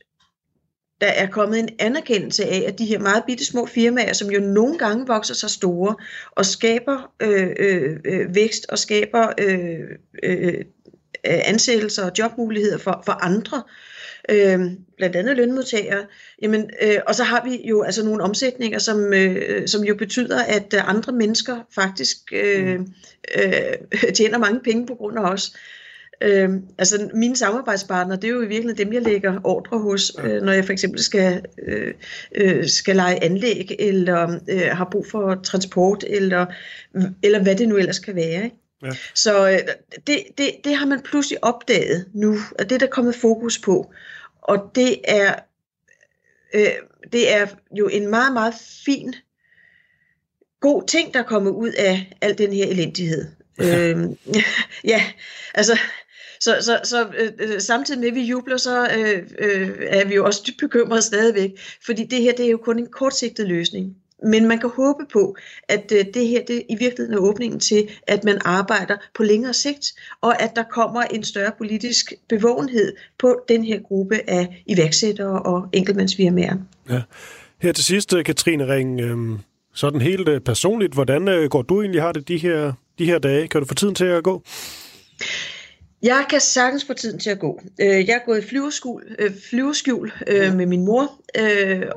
[1.00, 4.40] der er kommet en anerkendelse af, at de her meget bitte små firmaer, som jo
[4.40, 5.96] nogle gange vokser sig store
[6.30, 9.80] og skaber øh, øh, øh vækst og skaber øh,
[10.22, 10.54] øh,
[11.24, 13.62] ansættelser og jobmuligheder for, for andre,
[14.30, 14.60] øh,
[14.96, 16.06] blandt andet lønmodtagere,
[16.42, 20.42] jamen, øh, og så har vi jo altså nogle omsætninger, som, øh, som jo betyder,
[20.42, 22.80] at andre mennesker faktisk øh,
[23.38, 25.52] øh, tjener mange penge på grund af os.
[25.54, 25.60] Øh,
[26.78, 30.52] altså mine samarbejdspartnere, det er jo i virkeligheden dem, jeg lægger ordre hos, øh, når
[30.52, 31.94] jeg for eksempel skal, øh,
[32.34, 36.46] øh, skal lege anlæg, eller øh, har brug for transport, eller,
[37.22, 38.44] eller hvad det nu ellers kan være.
[38.44, 38.56] Ikke?
[38.82, 38.90] Ja.
[39.14, 39.58] Så øh,
[40.06, 43.92] det, det, det har man pludselig opdaget nu, og det er der kommet fokus på.
[44.42, 45.34] Og det er,
[46.54, 46.68] øh,
[47.12, 47.46] det er
[47.78, 48.54] jo en meget, meget
[48.84, 49.14] fin,
[50.60, 53.26] god ting, der kommer ud af al den her elendighed.
[53.60, 53.96] Øh,
[54.92, 55.04] ja,
[55.54, 55.78] altså,
[56.40, 60.14] så, så, så øh, øh, samtidig med, at vi jubler, så øh, øh, er vi
[60.14, 61.50] jo også dybt bekymrede stadigvæk,
[61.86, 63.96] fordi det her det er jo kun en kortsigtet løsning.
[64.22, 65.36] Men man kan håbe på,
[65.68, 69.52] at øh, det her det i virkeligheden er åbningen til, at man arbejder på længere
[69.52, 69.86] sigt,
[70.20, 75.68] og at der kommer en større politisk bevågenhed på den her gruppe af iværksættere og
[75.72, 76.56] enkeltmandsfirmaer.
[76.90, 77.02] Ja.
[77.62, 79.38] Her til sidst, øh, Katrine Ring, øh,
[79.74, 83.18] sådan helt øh, personligt, hvordan øh, går du egentlig har det de her, de her
[83.18, 83.48] dage?
[83.48, 84.42] Kan du få tiden til at gå?
[86.02, 87.60] Jeg kan sagtens få tiden til at gå.
[87.80, 91.20] Øh, jeg er gået i flyveskjul, øh, flyveskjul øh, med min mor,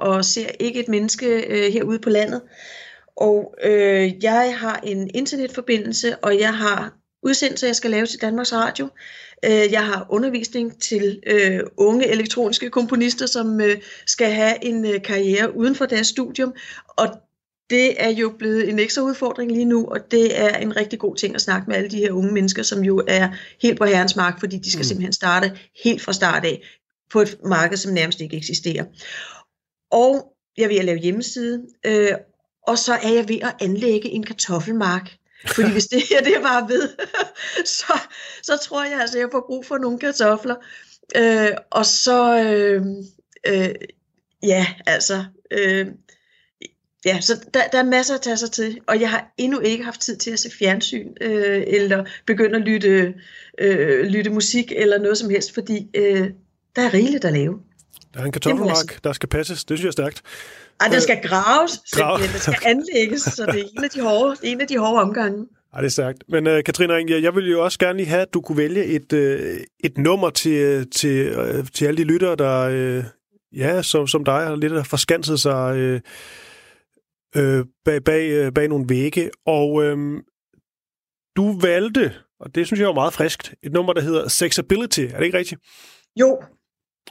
[0.01, 1.25] og ser ikke et menneske
[1.71, 2.41] herude på landet.
[3.15, 3.55] Og
[4.21, 8.89] jeg har en internetforbindelse, og jeg har udsendelser, jeg skal lave til Danmarks Radio.
[9.43, 11.21] Jeg har undervisning til
[11.77, 13.61] unge elektroniske komponister, som
[14.05, 16.53] skal have en karriere uden for deres studium.
[16.97, 17.07] Og
[17.71, 21.15] det er jo blevet en ekstra udfordring lige nu, og det er en rigtig god
[21.15, 23.29] ting at snakke med alle de her unge mennesker, som jo er
[23.61, 24.83] helt på herrens mark, fordi de skal mm.
[24.83, 26.61] simpelthen starte helt fra start af
[27.11, 28.85] på et marked, som nærmest ikke eksisterer.
[29.91, 32.11] Og jeg er ved at lave hjemmeside, øh,
[32.67, 35.11] og så er jeg ved at anlægge en kartoffelmark.
[35.47, 36.89] Fordi hvis det her det er bare ved,
[37.79, 37.99] så,
[38.43, 40.55] så tror jeg altså, jeg får brug for nogle kartofler.
[41.15, 42.85] Øh, og så, øh,
[43.47, 43.75] øh,
[44.43, 45.87] ja, altså, øh,
[47.05, 49.83] Ja, så der, der er masser at tage sig til, og jeg har endnu ikke
[49.83, 53.13] haft tid til at se fjernsyn, øh, eller begynde at lytte,
[53.57, 56.29] øh, lytte musik, eller noget som helst, fordi øh,
[56.75, 57.59] der er rigeligt at lave.
[58.13, 59.63] Der er en kartoffelmark, der skal passes.
[59.63, 60.21] Det synes jeg er stærkt.
[60.79, 62.19] Ej, der skal graves, Grav.
[62.19, 65.45] der skal anlægges, så det er en af de hårde, en af de hårde omgange.
[65.73, 66.23] Ej, det er stærkt.
[66.29, 68.85] Men uh, Katrine Ring, jeg vil jo også gerne lige have, at du kunne vælge
[68.85, 73.03] et, uh, et nummer til, til, uh, til alle de lyttere, der, uh,
[73.59, 75.99] ja, som, som dig har lidt forskanset sig uh,
[77.35, 80.23] øh, bag, bag, øh, bag nogle vægge, og øh,
[81.35, 84.99] du valgte, og det synes jeg var meget friskt, et nummer, der hedder Sexability.
[84.99, 85.61] Er det ikke rigtigt?
[86.19, 86.43] Jo.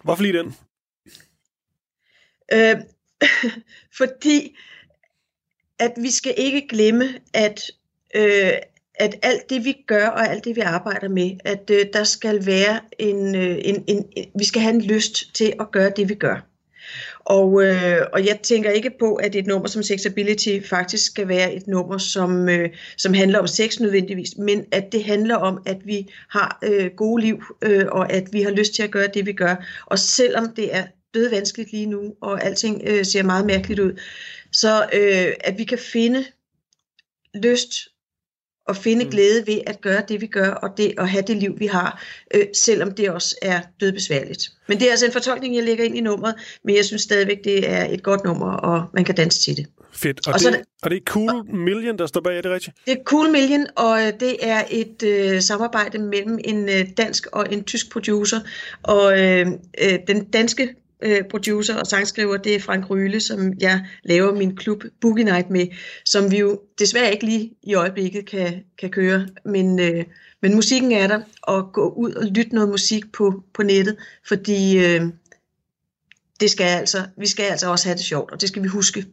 [0.04, 0.54] Hvorfor lige den?
[2.52, 2.76] Øh,
[4.00, 4.56] fordi
[5.78, 7.04] at vi skal ikke glemme,
[7.34, 7.60] at,
[8.14, 8.52] øh,
[8.94, 12.46] at alt det, vi gør, og alt det, vi arbejder med, at øh, der skal
[12.46, 16.08] være en, øh, en, en, en, vi skal have en lyst til at gøre det,
[16.08, 16.49] vi gør.
[17.20, 21.54] Og, øh, og jeg tænker ikke på, at et nummer som Sexability faktisk skal være
[21.54, 25.76] et nummer, som, øh, som handler om sex nødvendigvis, men at det handler om, at
[25.84, 29.26] vi har øh, gode liv, øh, og at vi har lyst til at gøre det,
[29.26, 29.56] vi gør.
[29.86, 34.00] Og selvom det er død vanskeligt lige nu, og alting øh, ser meget mærkeligt ud,
[34.52, 36.24] så øh, at vi kan finde
[37.34, 37.72] lyst
[38.66, 39.10] og finde mm.
[39.10, 42.02] glæde ved at gøre det, vi gør, og det at have det liv, vi har,
[42.34, 44.48] øh, selvom det også er dødbesværligt.
[44.68, 47.44] Men det er altså en fortolkning, jeg lægger ind i nummeret, men jeg synes stadigvæk,
[47.44, 49.66] det er et godt nummer, og man kan danse til det.
[49.92, 50.26] Fedt.
[50.26, 52.76] Og, og, det, så, og det er Cool Million, der står bag, er det rigtigt?
[52.86, 57.26] Det er Cool Million, og øh, det er et øh, samarbejde mellem en øh, dansk
[57.32, 58.40] og en tysk producer,
[58.82, 59.46] og øh,
[59.82, 64.56] øh, den danske øh, producer og sangskriver, det er Frank Ryle, som jeg laver min
[64.56, 65.66] klub Boogie Night med,
[66.04, 70.04] som vi jo desværre ikke lige i øjeblikket kan, kan køre, men, øh,
[70.42, 73.96] men musikken er der, og gå ud og lytte noget musik på, på nettet,
[74.28, 75.02] fordi øh,
[76.40, 79.06] det skal altså, vi skal altså også have det sjovt, og det skal vi huske.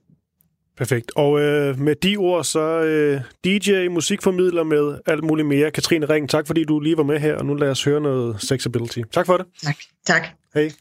[0.78, 1.12] Perfekt.
[1.16, 5.72] Og øh, med de ord, så øh, DJ, musikformidler med alt muligt mere.
[5.72, 8.42] Katrine Ring, tak fordi du lige var med her, og nu lad os høre noget
[8.42, 9.00] Sexability.
[9.12, 9.46] Tak for det.
[9.64, 9.76] Tak.
[10.06, 10.28] Tak.
[10.54, 10.72] Hej.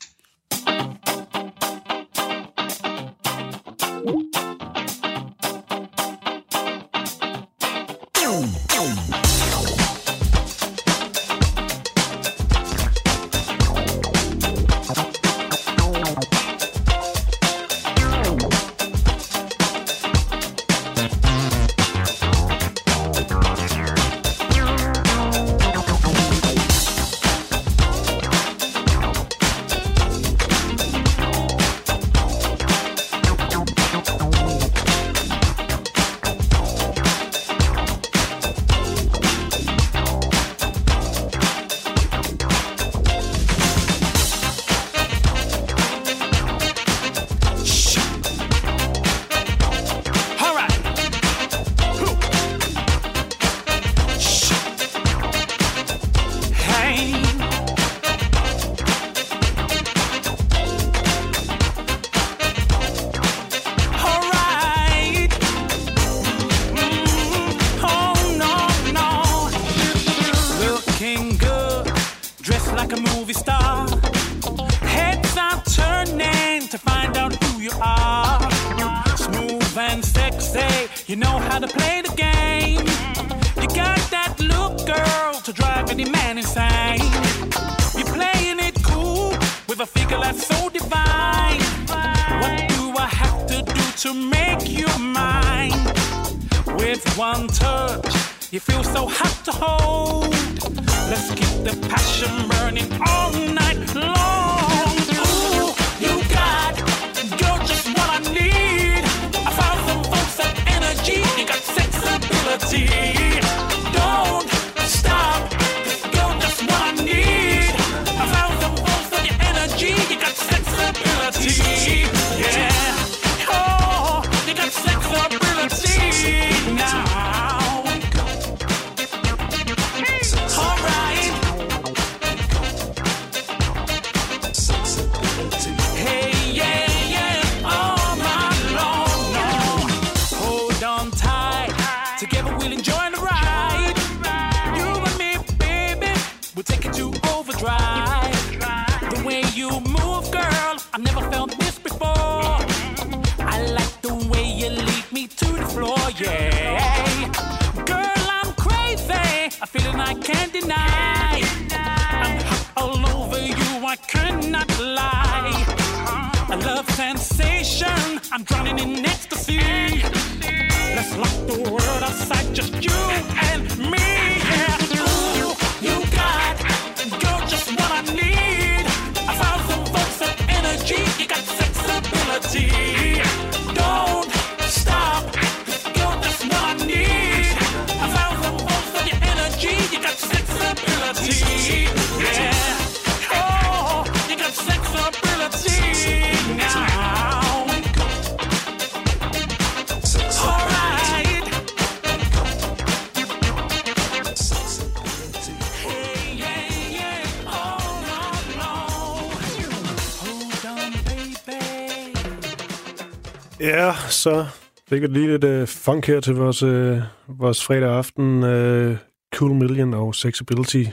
[214.17, 214.47] Så
[214.89, 218.45] fik vi lige lidt øh, funk her til vores, øh, vores fredag aften.
[218.45, 218.97] Øh,
[219.35, 220.85] cool Million og Sexability.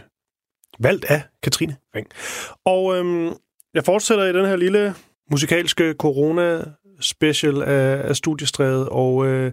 [0.79, 2.07] Valgt af Katrine Ring.
[2.65, 3.33] Og øhm,
[3.73, 4.95] jeg fortsætter i den her lille
[5.31, 9.51] musikalske corona-special af, af Studiestrædet, og øh,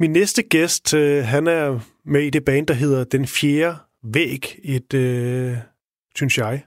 [0.00, 4.58] min næste gæst, øh, han er med i det band, der hedder Den Fjerde Væg.
[4.64, 5.56] Et, øh,
[6.16, 6.64] synes jeg,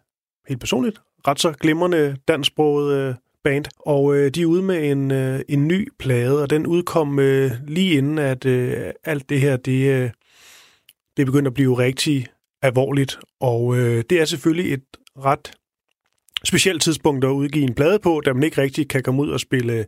[0.47, 3.65] helt personligt, ret så glimrende dansksproget øh, band.
[3.79, 7.51] Og øh, de er ude med en, øh, en ny plade, og den udkom øh,
[7.67, 10.09] lige inden, at øh, alt det her, det, øh,
[11.17, 12.27] det begyndte at blive rigtig
[12.61, 13.19] alvorligt.
[13.39, 14.83] Og øh, det er selvfølgelig et
[15.17, 15.51] ret
[16.43, 19.39] specielt tidspunkt at udgive en plade på, da man ikke rigtig kan komme ud og
[19.39, 19.85] spille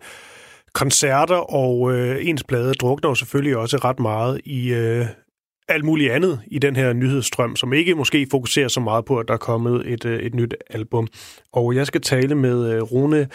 [0.74, 5.06] koncerter, og øh, ens plade drukner jo selvfølgelig også ret meget i øh,
[5.68, 9.28] alt muligt andet i den her nyhedsstrøm, som ikke måske fokuserer så meget på, at
[9.28, 11.07] der er kommet et, øh, et nyt album.
[11.53, 13.28] Og jeg skal tale med øh, Rune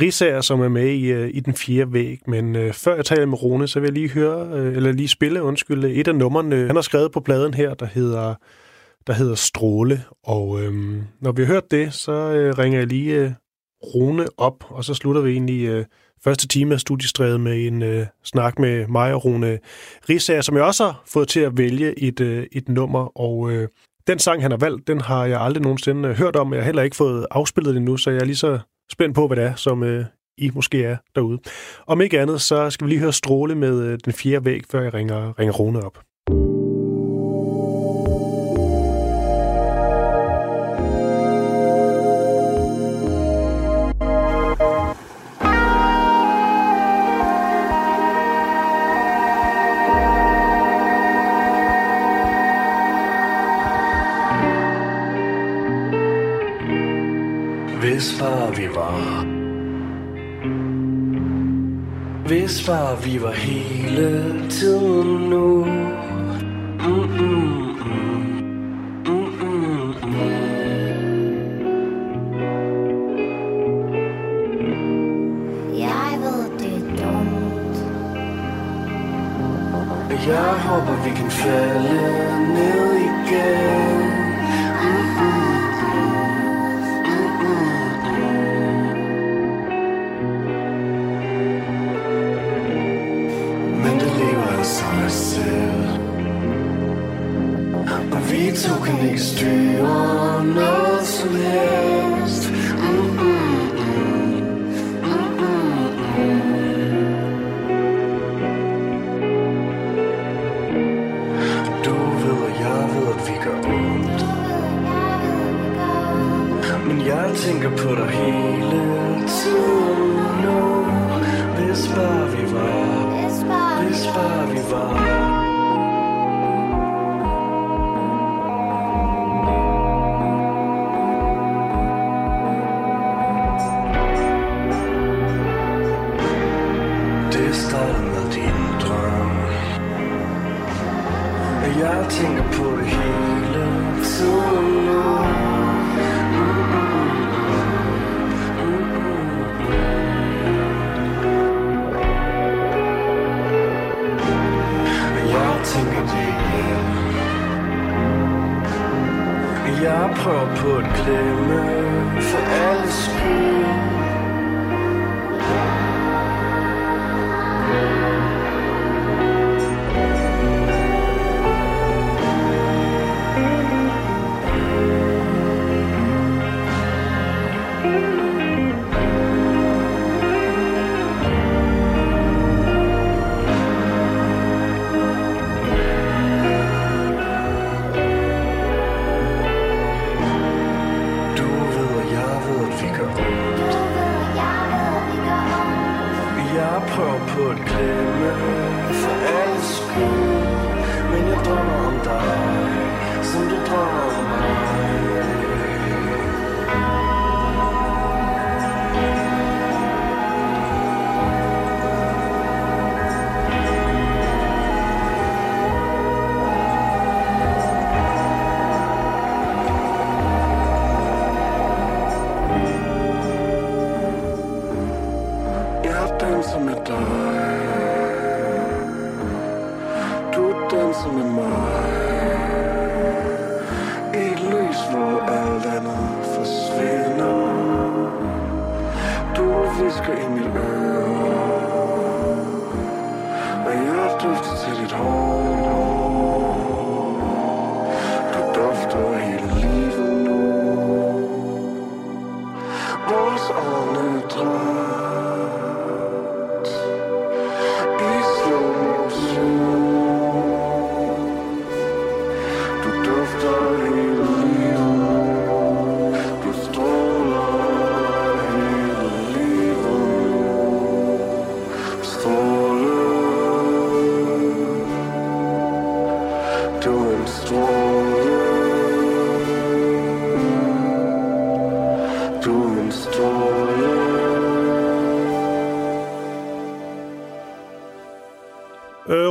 [0.00, 2.20] Risager, som er med i, øh, i Den Fjerde Væg.
[2.26, 5.84] Men før jeg taler med Rune, så vil jeg lige høre, eller lige spille, undskyld,
[5.84, 8.34] et af numrene, han har skrevet på pladen her, der hedder
[9.08, 10.04] der hedder Stråle.
[10.24, 13.30] Og øhm, når vi har hørt det, så øh, ringer jeg lige øh,
[13.82, 15.84] Rune op, og så slutter vi egentlig øh,
[16.24, 19.58] første time af studiestrædet med en øh, snak med mig og Rune
[20.08, 23.18] Risager, som jeg også har fået til at vælge et, øh, et nummer.
[23.20, 23.68] Og øh,
[24.06, 26.52] den sang, han har valgt, den har jeg aldrig nogensinde øh, hørt om.
[26.52, 28.58] Jeg har heller ikke fået afspillet den endnu, så jeg er lige så
[28.92, 30.04] spændt på, hvad det er, som øh,
[30.38, 31.38] I måske er derude.
[31.86, 34.82] Om ikke andet, så skal vi lige høre Stråle med øh, den fjerde væg, før
[34.82, 36.07] jeg ringer, ringer Rune op.
[57.98, 59.24] Hvis bare vi var
[62.26, 65.70] Hvis bare vi var hele tiden nu mm,
[66.84, 67.28] mm,
[67.84, 68.08] mm.
[69.06, 70.28] Mm, mm, mm.
[75.78, 77.78] Jeg ved, det er dumt.
[80.26, 82.17] Jeg håber vi kan falde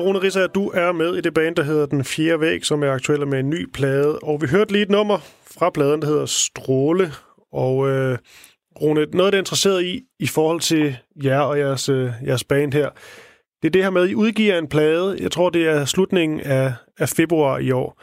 [0.07, 2.91] Rune Risser, du er med i det band, der hedder Den Fjerde Væg, som er
[2.91, 4.19] aktuel med en ny plade.
[4.19, 5.19] Og vi hørte lige et nummer
[5.57, 7.11] fra pladen, der hedder Stråle.
[7.51, 8.17] Og øh,
[8.81, 12.73] Rune, noget, der er interesseret i, i forhold til jer og jeres, øh, jeres band
[12.73, 12.89] her,
[13.61, 16.39] det er det her med, at I udgiver en plade, jeg tror, det er slutningen
[16.39, 18.01] af, af februar i år.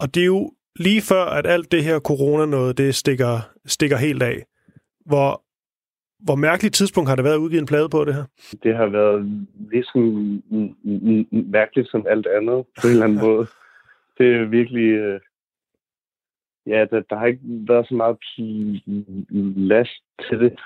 [0.00, 3.96] Og det er jo lige før, at alt det her corona noget, det stikker, stikker
[3.96, 4.44] helt af.
[5.06, 5.41] Hvor,
[6.24, 8.24] hvor mærkeligt tidspunkt har det været at udgive en plade på det her?
[8.62, 10.02] det har været ligesom
[10.50, 13.46] mm, mm, mærkeligt som alt andet på en eller anden måde.
[14.18, 14.88] Det er virkelig...
[14.88, 15.20] Øh,
[16.66, 18.16] ja, der, der har ikke været så meget
[19.68, 19.90] plads
[20.28, 20.60] til det,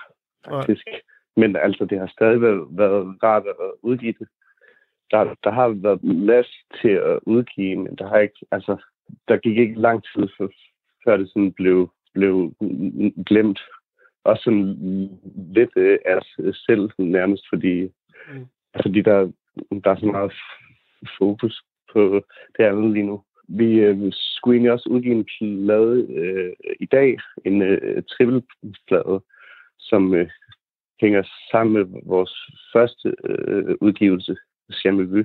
[0.49, 0.87] faktisk.
[1.37, 4.29] Men altså, det har stadig været, været rart at udgive det.
[5.11, 6.49] Der, der har været plads
[6.81, 8.47] til at udgive, men der har ikke...
[8.51, 8.77] Altså,
[9.29, 10.29] der gik ikke lang tid,
[11.05, 12.55] før det sådan blev, blev
[13.27, 13.61] glemt.
[14.31, 14.65] Også sådan
[15.55, 17.89] lidt øh, af os selv nærmest, fordi,
[18.33, 18.47] Mm.
[18.75, 19.31] altså, fordi der,
[19.85, 20.33] der er så meget
[21.19, 21.63] fokus
[21.93, 22.25] på
[22.59, 23.23] det andet lige nu.
[23.49, 29.21] Vi øh, skulle egentlig også udgive en plade øh, i dag, en øh, trippelplade,
[29.79, 30.29] som øh,
[31.01, 32.33] hænger sammen med vores
[32.73, 34.37] første øh, udgivelse,
[34.85, 35.25] Jamais Vu.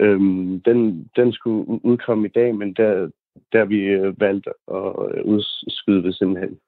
[0.00, 3.10] Øhm, den, den skulle udkomme i dag, men der,
[3.52, 6.58] der vi øh, valgt at øh, udskyde det simpelthen.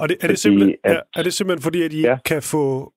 [0.00, 2.18] Og det, er, det Fordi simpelthen, at- er, er det simpelthen fordi, at I ja.
[2.24, 2.92] Kan få...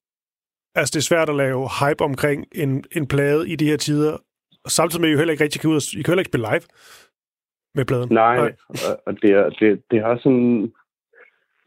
[0.76, 4.18] Altså, det er svært at lave hype omkring en, en plade i de her tider,
[4.66, 6.22] og samtidig med, at I jo heller ikke rigtig kan ud og, I kan heller
[6.22, 6.66] ikke spille live
[7.76, 8.10] med pladen.
[8.12, 8.56] Nej, Nej.
[8.70, 10.74] og, og det, er, det, det har sådan...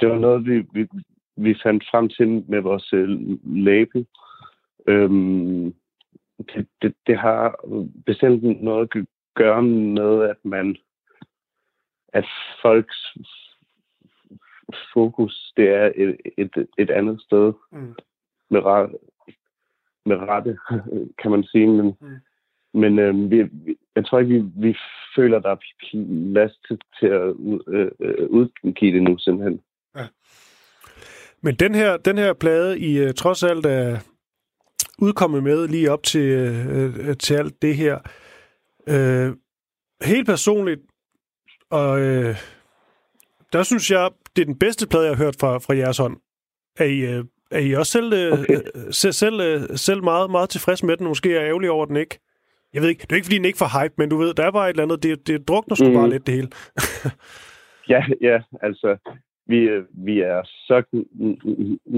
[0.01, 0.89] Det var noget, vi, vi,
[1.37, 3.09] vi fandt frem til med vores øh,
[3.45, 4.07] label.
[4.89, 5.75] Øhm,
[6.39, 7.55] det, det, det har
[8.07, 9.07] bestemt noget at
[9.37, 10.77] gøre med, at man
[12.13, 12.27] at
[12.63, 13.17] folks
[14.95, 17.95] fokus, det er et, et, et andet sted Mm.
[18.51, 18.91] med, ret,
[20.07, 20.59] med rette,
[21.23, 21.67] kan man sige.
[21.67, 22.81] Men, Mm.
[22.81, 23.37] men øh, vi,
[23.97, 24.77] jeg tror ikke, vi, vi
[25.17, 25.57] føler, der er
[26.33, 27.35] plads til, til at
[27.69, 29.61] øh, øh, udgive det nu, simpelthen.
[31.41, 33.99] Men den her, den her plade, I uh, trods alt er,
[34.99, 37.99] udkommet med lige op til, øh, til alt det her.
[38.89, 39.33] Øh,
[40.05, 40.81] helt personligt,
[41.71, 42.37] og øh,
[43.55, 46.17] der synes jeg, det er den bedste plade, jeg har hørt fra, fra jeres hånd.
[46.79, 48.55] Er I, øh, er I også selv, øh, Okay.
[48.55, 51.07] øh, selv, selv, øh, selv meget, meget tilfreds med den?
[51.07, 52.19] Måske er jeg ærgerlig over den ikke.
[52.75, 54.45] Jeg ved ikke, det er ikke, fordi den ikke får hype, men du ved, der
[54.47, 55.95] er bare et eller andet, det, det drukner sgu Mm.
[55.95, 56.49] bare lidt det hele.
[57.89, 58.97] Ja, ja, altså,
[59.47, 60.83] vi, øh, vi er så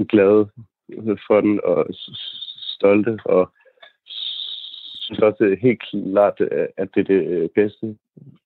[0.09, 0.49] glade
[1.27, 1.85] for den og
[2.77, 3.51] stolte, og
[4.05, 7.97] synes også det helt klart, øh, at det er det bedste,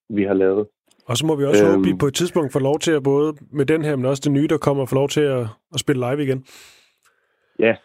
[0.09, 0.67] vi har lavet.
[1.11, 1.71] Og så må vi også øhm.
[1.71, 1.77] Øhm.
[1.77, 4.05] håbe, at vi på et tidspunkt får lov til at både med den her, men
[4.05, 6.45] også det nye, der kommer, få lov til at, at spille live igen.
[7.59, 7.75] Ja,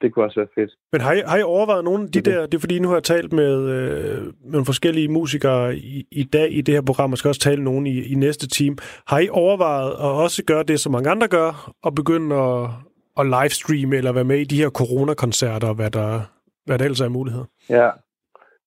[0.00, 0.70] det kunne også være fedt.
[0.92, 2.32] Men har I, har I overvejet nogle af de Okay.
[2.32, 6.06] der, det er fordi, nu har jeg talt med, øh, med nogle forskellige musikere i,
[6.12, 8.78] i dag i det her program, og skal også tale nogen i, i næste team.
[9.06, 12.70] Har I overvejet at også gøre det, som mange andre gør, og begynde at,
[13.18, 16.20] at livestreame eller være med i de her coronakoncerter, hvad der,
[16.66, 17.44] hvad der ellers er af muligheder?
[17.70, 17.90] Ja,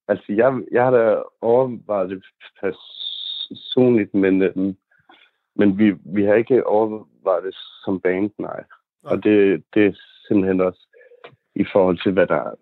[0.07, 2.24] altså jeg, jeg har da overvejet det
[3.54, 4.76] personligt, men, øhm,
[5.56, 8.64] men vi, vi har ikke overvejet det som band, nej.
[9.04, 9.93] Og det, det er
[10.28, 10.88] simpelthen også
[11.56, 12.54] i forhold til, hvad der er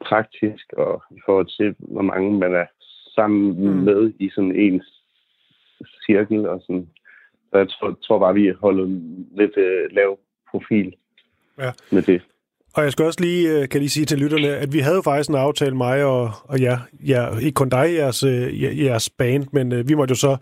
[0.00, 2.66] praktisk, og i forhold til, hvor mange man er
[3.14, 3.84] sammen Mm.
[3.84, 4.82] med i sådan en
[6.06, 6.48] cirkel.
[6.48, 6.88] Og sådan.
[7.50, 8.86] Så jeg tror, tror bare, vi holder
[9.36, 10.18] lidt øh, lav
[10.50, 10.94] profil
[11.58, 11.70] Ja.
[11.92, 12.22] med det.
[12.74, 15.28] Og jeg skal også lige, øh, kan lige sige til lytterne, at vi havde faktisk
[15.30, 19.46] en aftale, mig og, og jer, jer, ikke kun dig, jeres, øh, jer- jeres band,
[19.52, 20.36] men øh, vi måtte jo så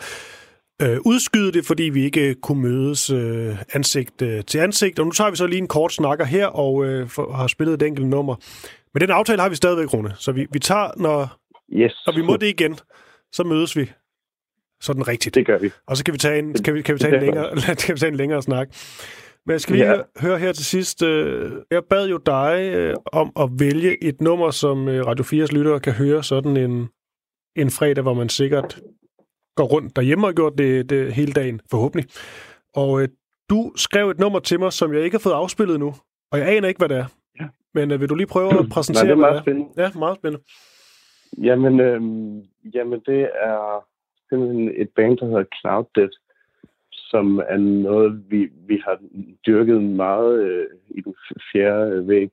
[0.83, 4.99] øh, udskyde det, fordi vi ikke kunne mødes øh, ansigt øh, til ansigt.
[4.99, 7.83] Og nu tager vi så lige en kort snakker her, og øh, for, har spillet
[7.83, 8.35] et enkelt nummer.
[8.95, 10.13] Men den aftale har vi stadigvæk, Rune.
[10.19, 11.37] Så vi, vi tager, når,
[11.73, 12.79] Yes, når vi må det igen,
[13.33, 13.91] så mødes vi.
[14.81, 15.35] Sådan rigtigt.
[15.35, 15.71] det gør vi.
[15.87, 17.57] Og så kan vi tage en, kan vi, kan vi tage en, er længere,
[17.87, 18.69] kan vi tage en længere snak.
[19.47, 20.01] Men jeg skal lige Ja.
[20.21, 21.03] høre her til sidst.
[21.03, 25.53] øh, Jeg bad jo dig øh, om at vælge et nummer, som øh, Radio 4's
[25.57, 26.89] lyttere kan høre sådan en,
[27.57, 28.81] en fredag, hvor man sikkert
[29.57, 32.11] går rundt derhjemme og har gjort det, det hele dagen, forhåbentlig.
[32.75, 33.09] Og øh,
[33.51, 35.95] du skrev et nummer til mig, som jeg ikke har fået afspillet nu.
[36.33, 37.07] Og jeg aner ikke, hvad det er.
[37.41, 37.47] Ja.
[37.75, 39.69] Men øh, vil du lige prøve at præsentere, Nej, det er hvad meget spændende.
[39.83, 40.45] Ja, meget spændende.
[41.39, 42.41] Jamen, øhm,
[42.75, 43.85] jamen, det er
[44.29, 46.11] simpelthen et band, der hedder Cloud Dead,
[47.13, 48.99] som er noget, vi, vi har
[49.47, 51.15] dyrket meget øh, i den
[51.53, 52.31] fjerde øh, væg.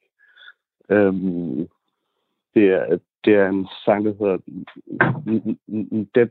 [0.89, 1.67] Øhm,
[2.53, 4.37] det, er, det er en sang, der hedder
[6.15, 6.29] Dead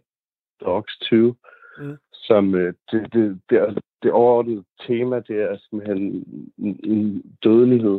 [0.60, 1.34] Dogs 2,
[1.80, 1.96] Mm.
[2.12, 6.24] som øh, det, det, det, er, det overordnede tema, det er simpelthen
[6.58, 7.98] en, en dødelighed.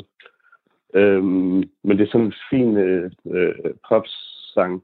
[0.93, 3.54] Øhm, men det er sådan en fin øh, øh,
[3.89, 4.84] popsang,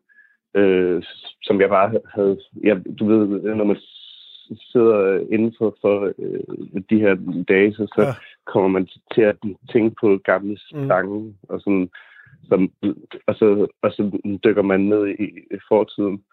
[0.53, 1.03] øh,
[1.41, 2.39] som jeg bare havde...
[2.63, 3.77] Ja, du ved, når man
[4.71, 8.13] sidder inden for, for øh, de her dage, så, så Ja.
[8.45, 9.37] kommer man til at
[9.71, 10.87] tænke på gamle Mm.
[10.87, 11.89] sange, og, sådan,
[12.47, 12.71] som,
[13.27, 15.23] og, så, og så dykker man ned i,
[15.55, 16.23] i fortiden.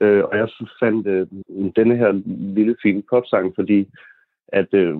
[0.00, 0.48] Øh, og jeg
[0.80, 1.26] fandt øh,
[1.76, 2.12] denne her
[2.54, 3.88] lille fine popsang, fordi
[4.48, 4.94] at øh,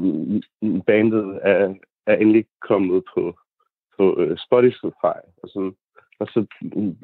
[0.87, 1.75] bandet er,
[2.07, 3.39] er endelig kommet på,
[3.99, 5.75] på øh, Spotify og sådan.
[6.25, 6.97] Og så mm,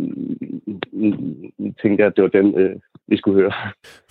[0.92, 2.76] mm, tænkte jeg, at det var den, øh,
[3.08, 3.52] vi skulle høre.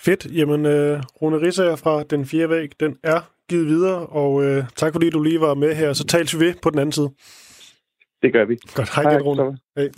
[0.05, 0.37] Fedt.
[0.37, 4.93] Jamen, øh, Rune Rissager fra Den Fjerde Væg, den er givet videre, og øh, tak
[4.93, 5.93] fordi du lige var med her.
[5.93, 7.09] Så tales vi ved på den anden side.
[8.21, 8.57] Det gør vi.
[8.75, 8.95] Godt.
[8.95, 9.37] Hej, Hej Rune.
[9.37, 9.59] Thomas.
[9.77, 9.89] Hej.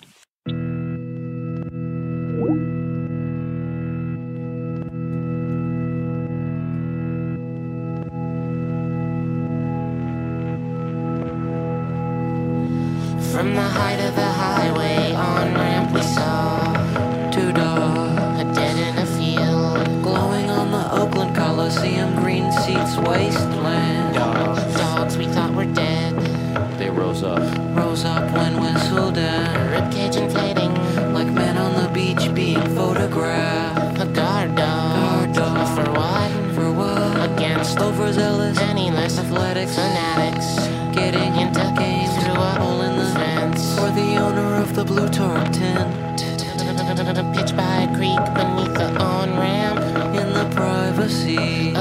[44.32, 46.24] Owner of the blue tarp tent.
[47.36, 49.80] Pitch by a creek beneath the on ramp
[50.16, 51.74] in the privacy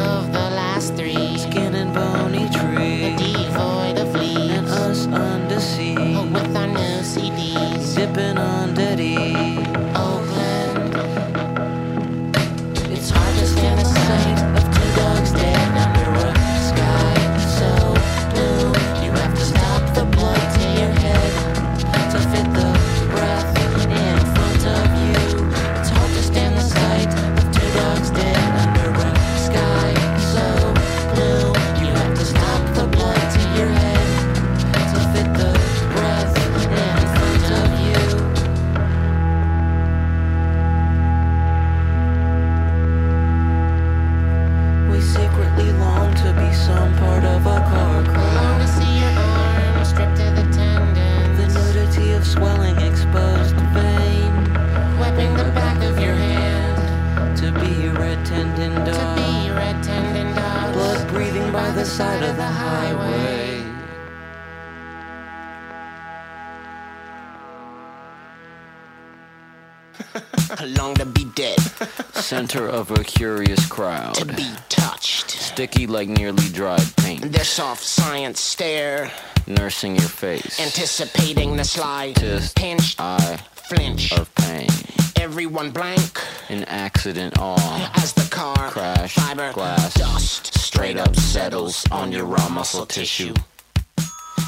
[72.30, 74.14] Center of a curious crowd.
[74.14, 75.30] to be touched.
[75.32, 77.22] Sticky like nearly dried paint.
[77.32, 79.10] Their soft science stare,
[79.48, 80.60] Nursing your face.
[80.60, 82.54] anticipating the sly Tisk.
[82.54, 84.12] pinch, Eye flinch.
[84.12, 84.68] of pain.
[85.16, 87.90] Everyone blank In accident awe.
[87.96, 89.14] as the car Crash.
[89.14, 89.94] fiber Glass.
[89.94, 93.34] dust Straight up settles on your raw muscle tissue.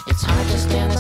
[0.07, 0.93] It's hard to stand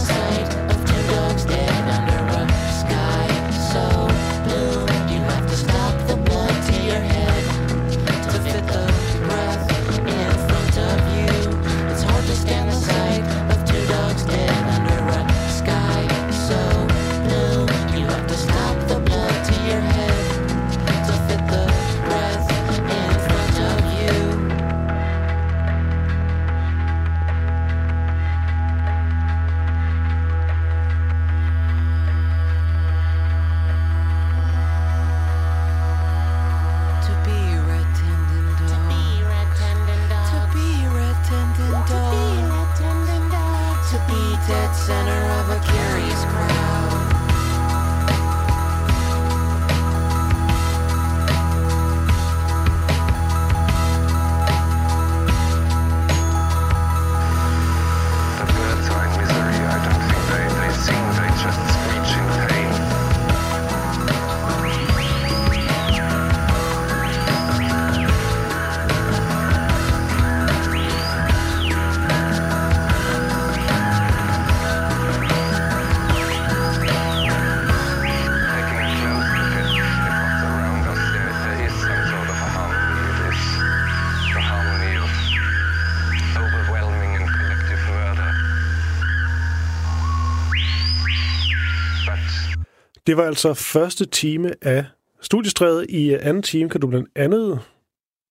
[93.12, 94.84] Det var altså første time af
[95.20, 95.86] studiestrædet.
[95.88, 97.60] I anden time kan du blandt andet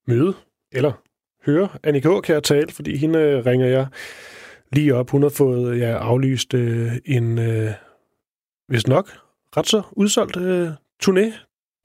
[0.07, 0.33] møde
[0.71, 0.91] eller
[1.45, 3.87] høre Annika Aukjær tale, fordi hende øh, ringer jeg
[4.71, 5.09] lige op.
[5.09, 7.71] Hun har fået ja, aflyst øh, en, øh,
[8.67, 9.09] hvis nok,
[9.57, 10.69] ret så udsolgt øh,
[11.03, 11.33] turné.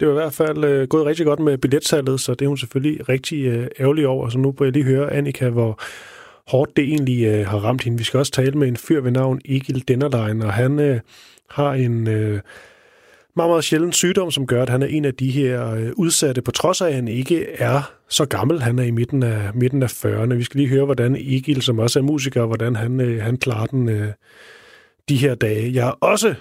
[0.01, 2.59] Det var i hvert fald øh, gået rigtig godt med billetsalget, så det er hun
[2.59, 4.29] selvfølgelig rigtig øh, ærgerlig over.
[4.29, 5.81] Så nu vil jeg lige høre, Annika, hvor
[6.47, 7.99] hårdt det egentlig øh, har ramt hende.
[7.99, 11.01] Vi skal også tale med en fyr ved navn Egil Dennerlein, og han øh,
[11.51, 12.41] har en øh,
[13.37, 16.43] meget, meget sjælden sygdom, som gør, at han er en af de her øh, udsatte,
[16.43, 18.63] på trods af, at han ikke er så gammel.
[18.63, 20.35] Han er i midten af, midten af 40'erne.
[20.35, 23.67] Vi skal lige høre, hvordan Egil, som også er musiker, hvordan han, øh, han klarer
[23.67, 24.13] den øh,
[25.09, 25.73] de her dage.
[25.75, 26.35] Jeg har også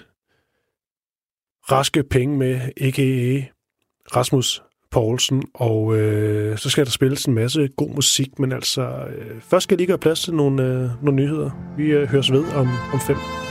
[1.70, 3.42] raske penge med, a.k.a.
[4.16, 8.82] Rasmus Poulsen, og øh, så skal der spilles en masse god musik, men altså,
[9.16, 11.50] øh, først skal jeg lige gøre plads til nogle, øh, nogle nyheder.
[11.76, 13.45] Vi øh, høres ved om, om fem.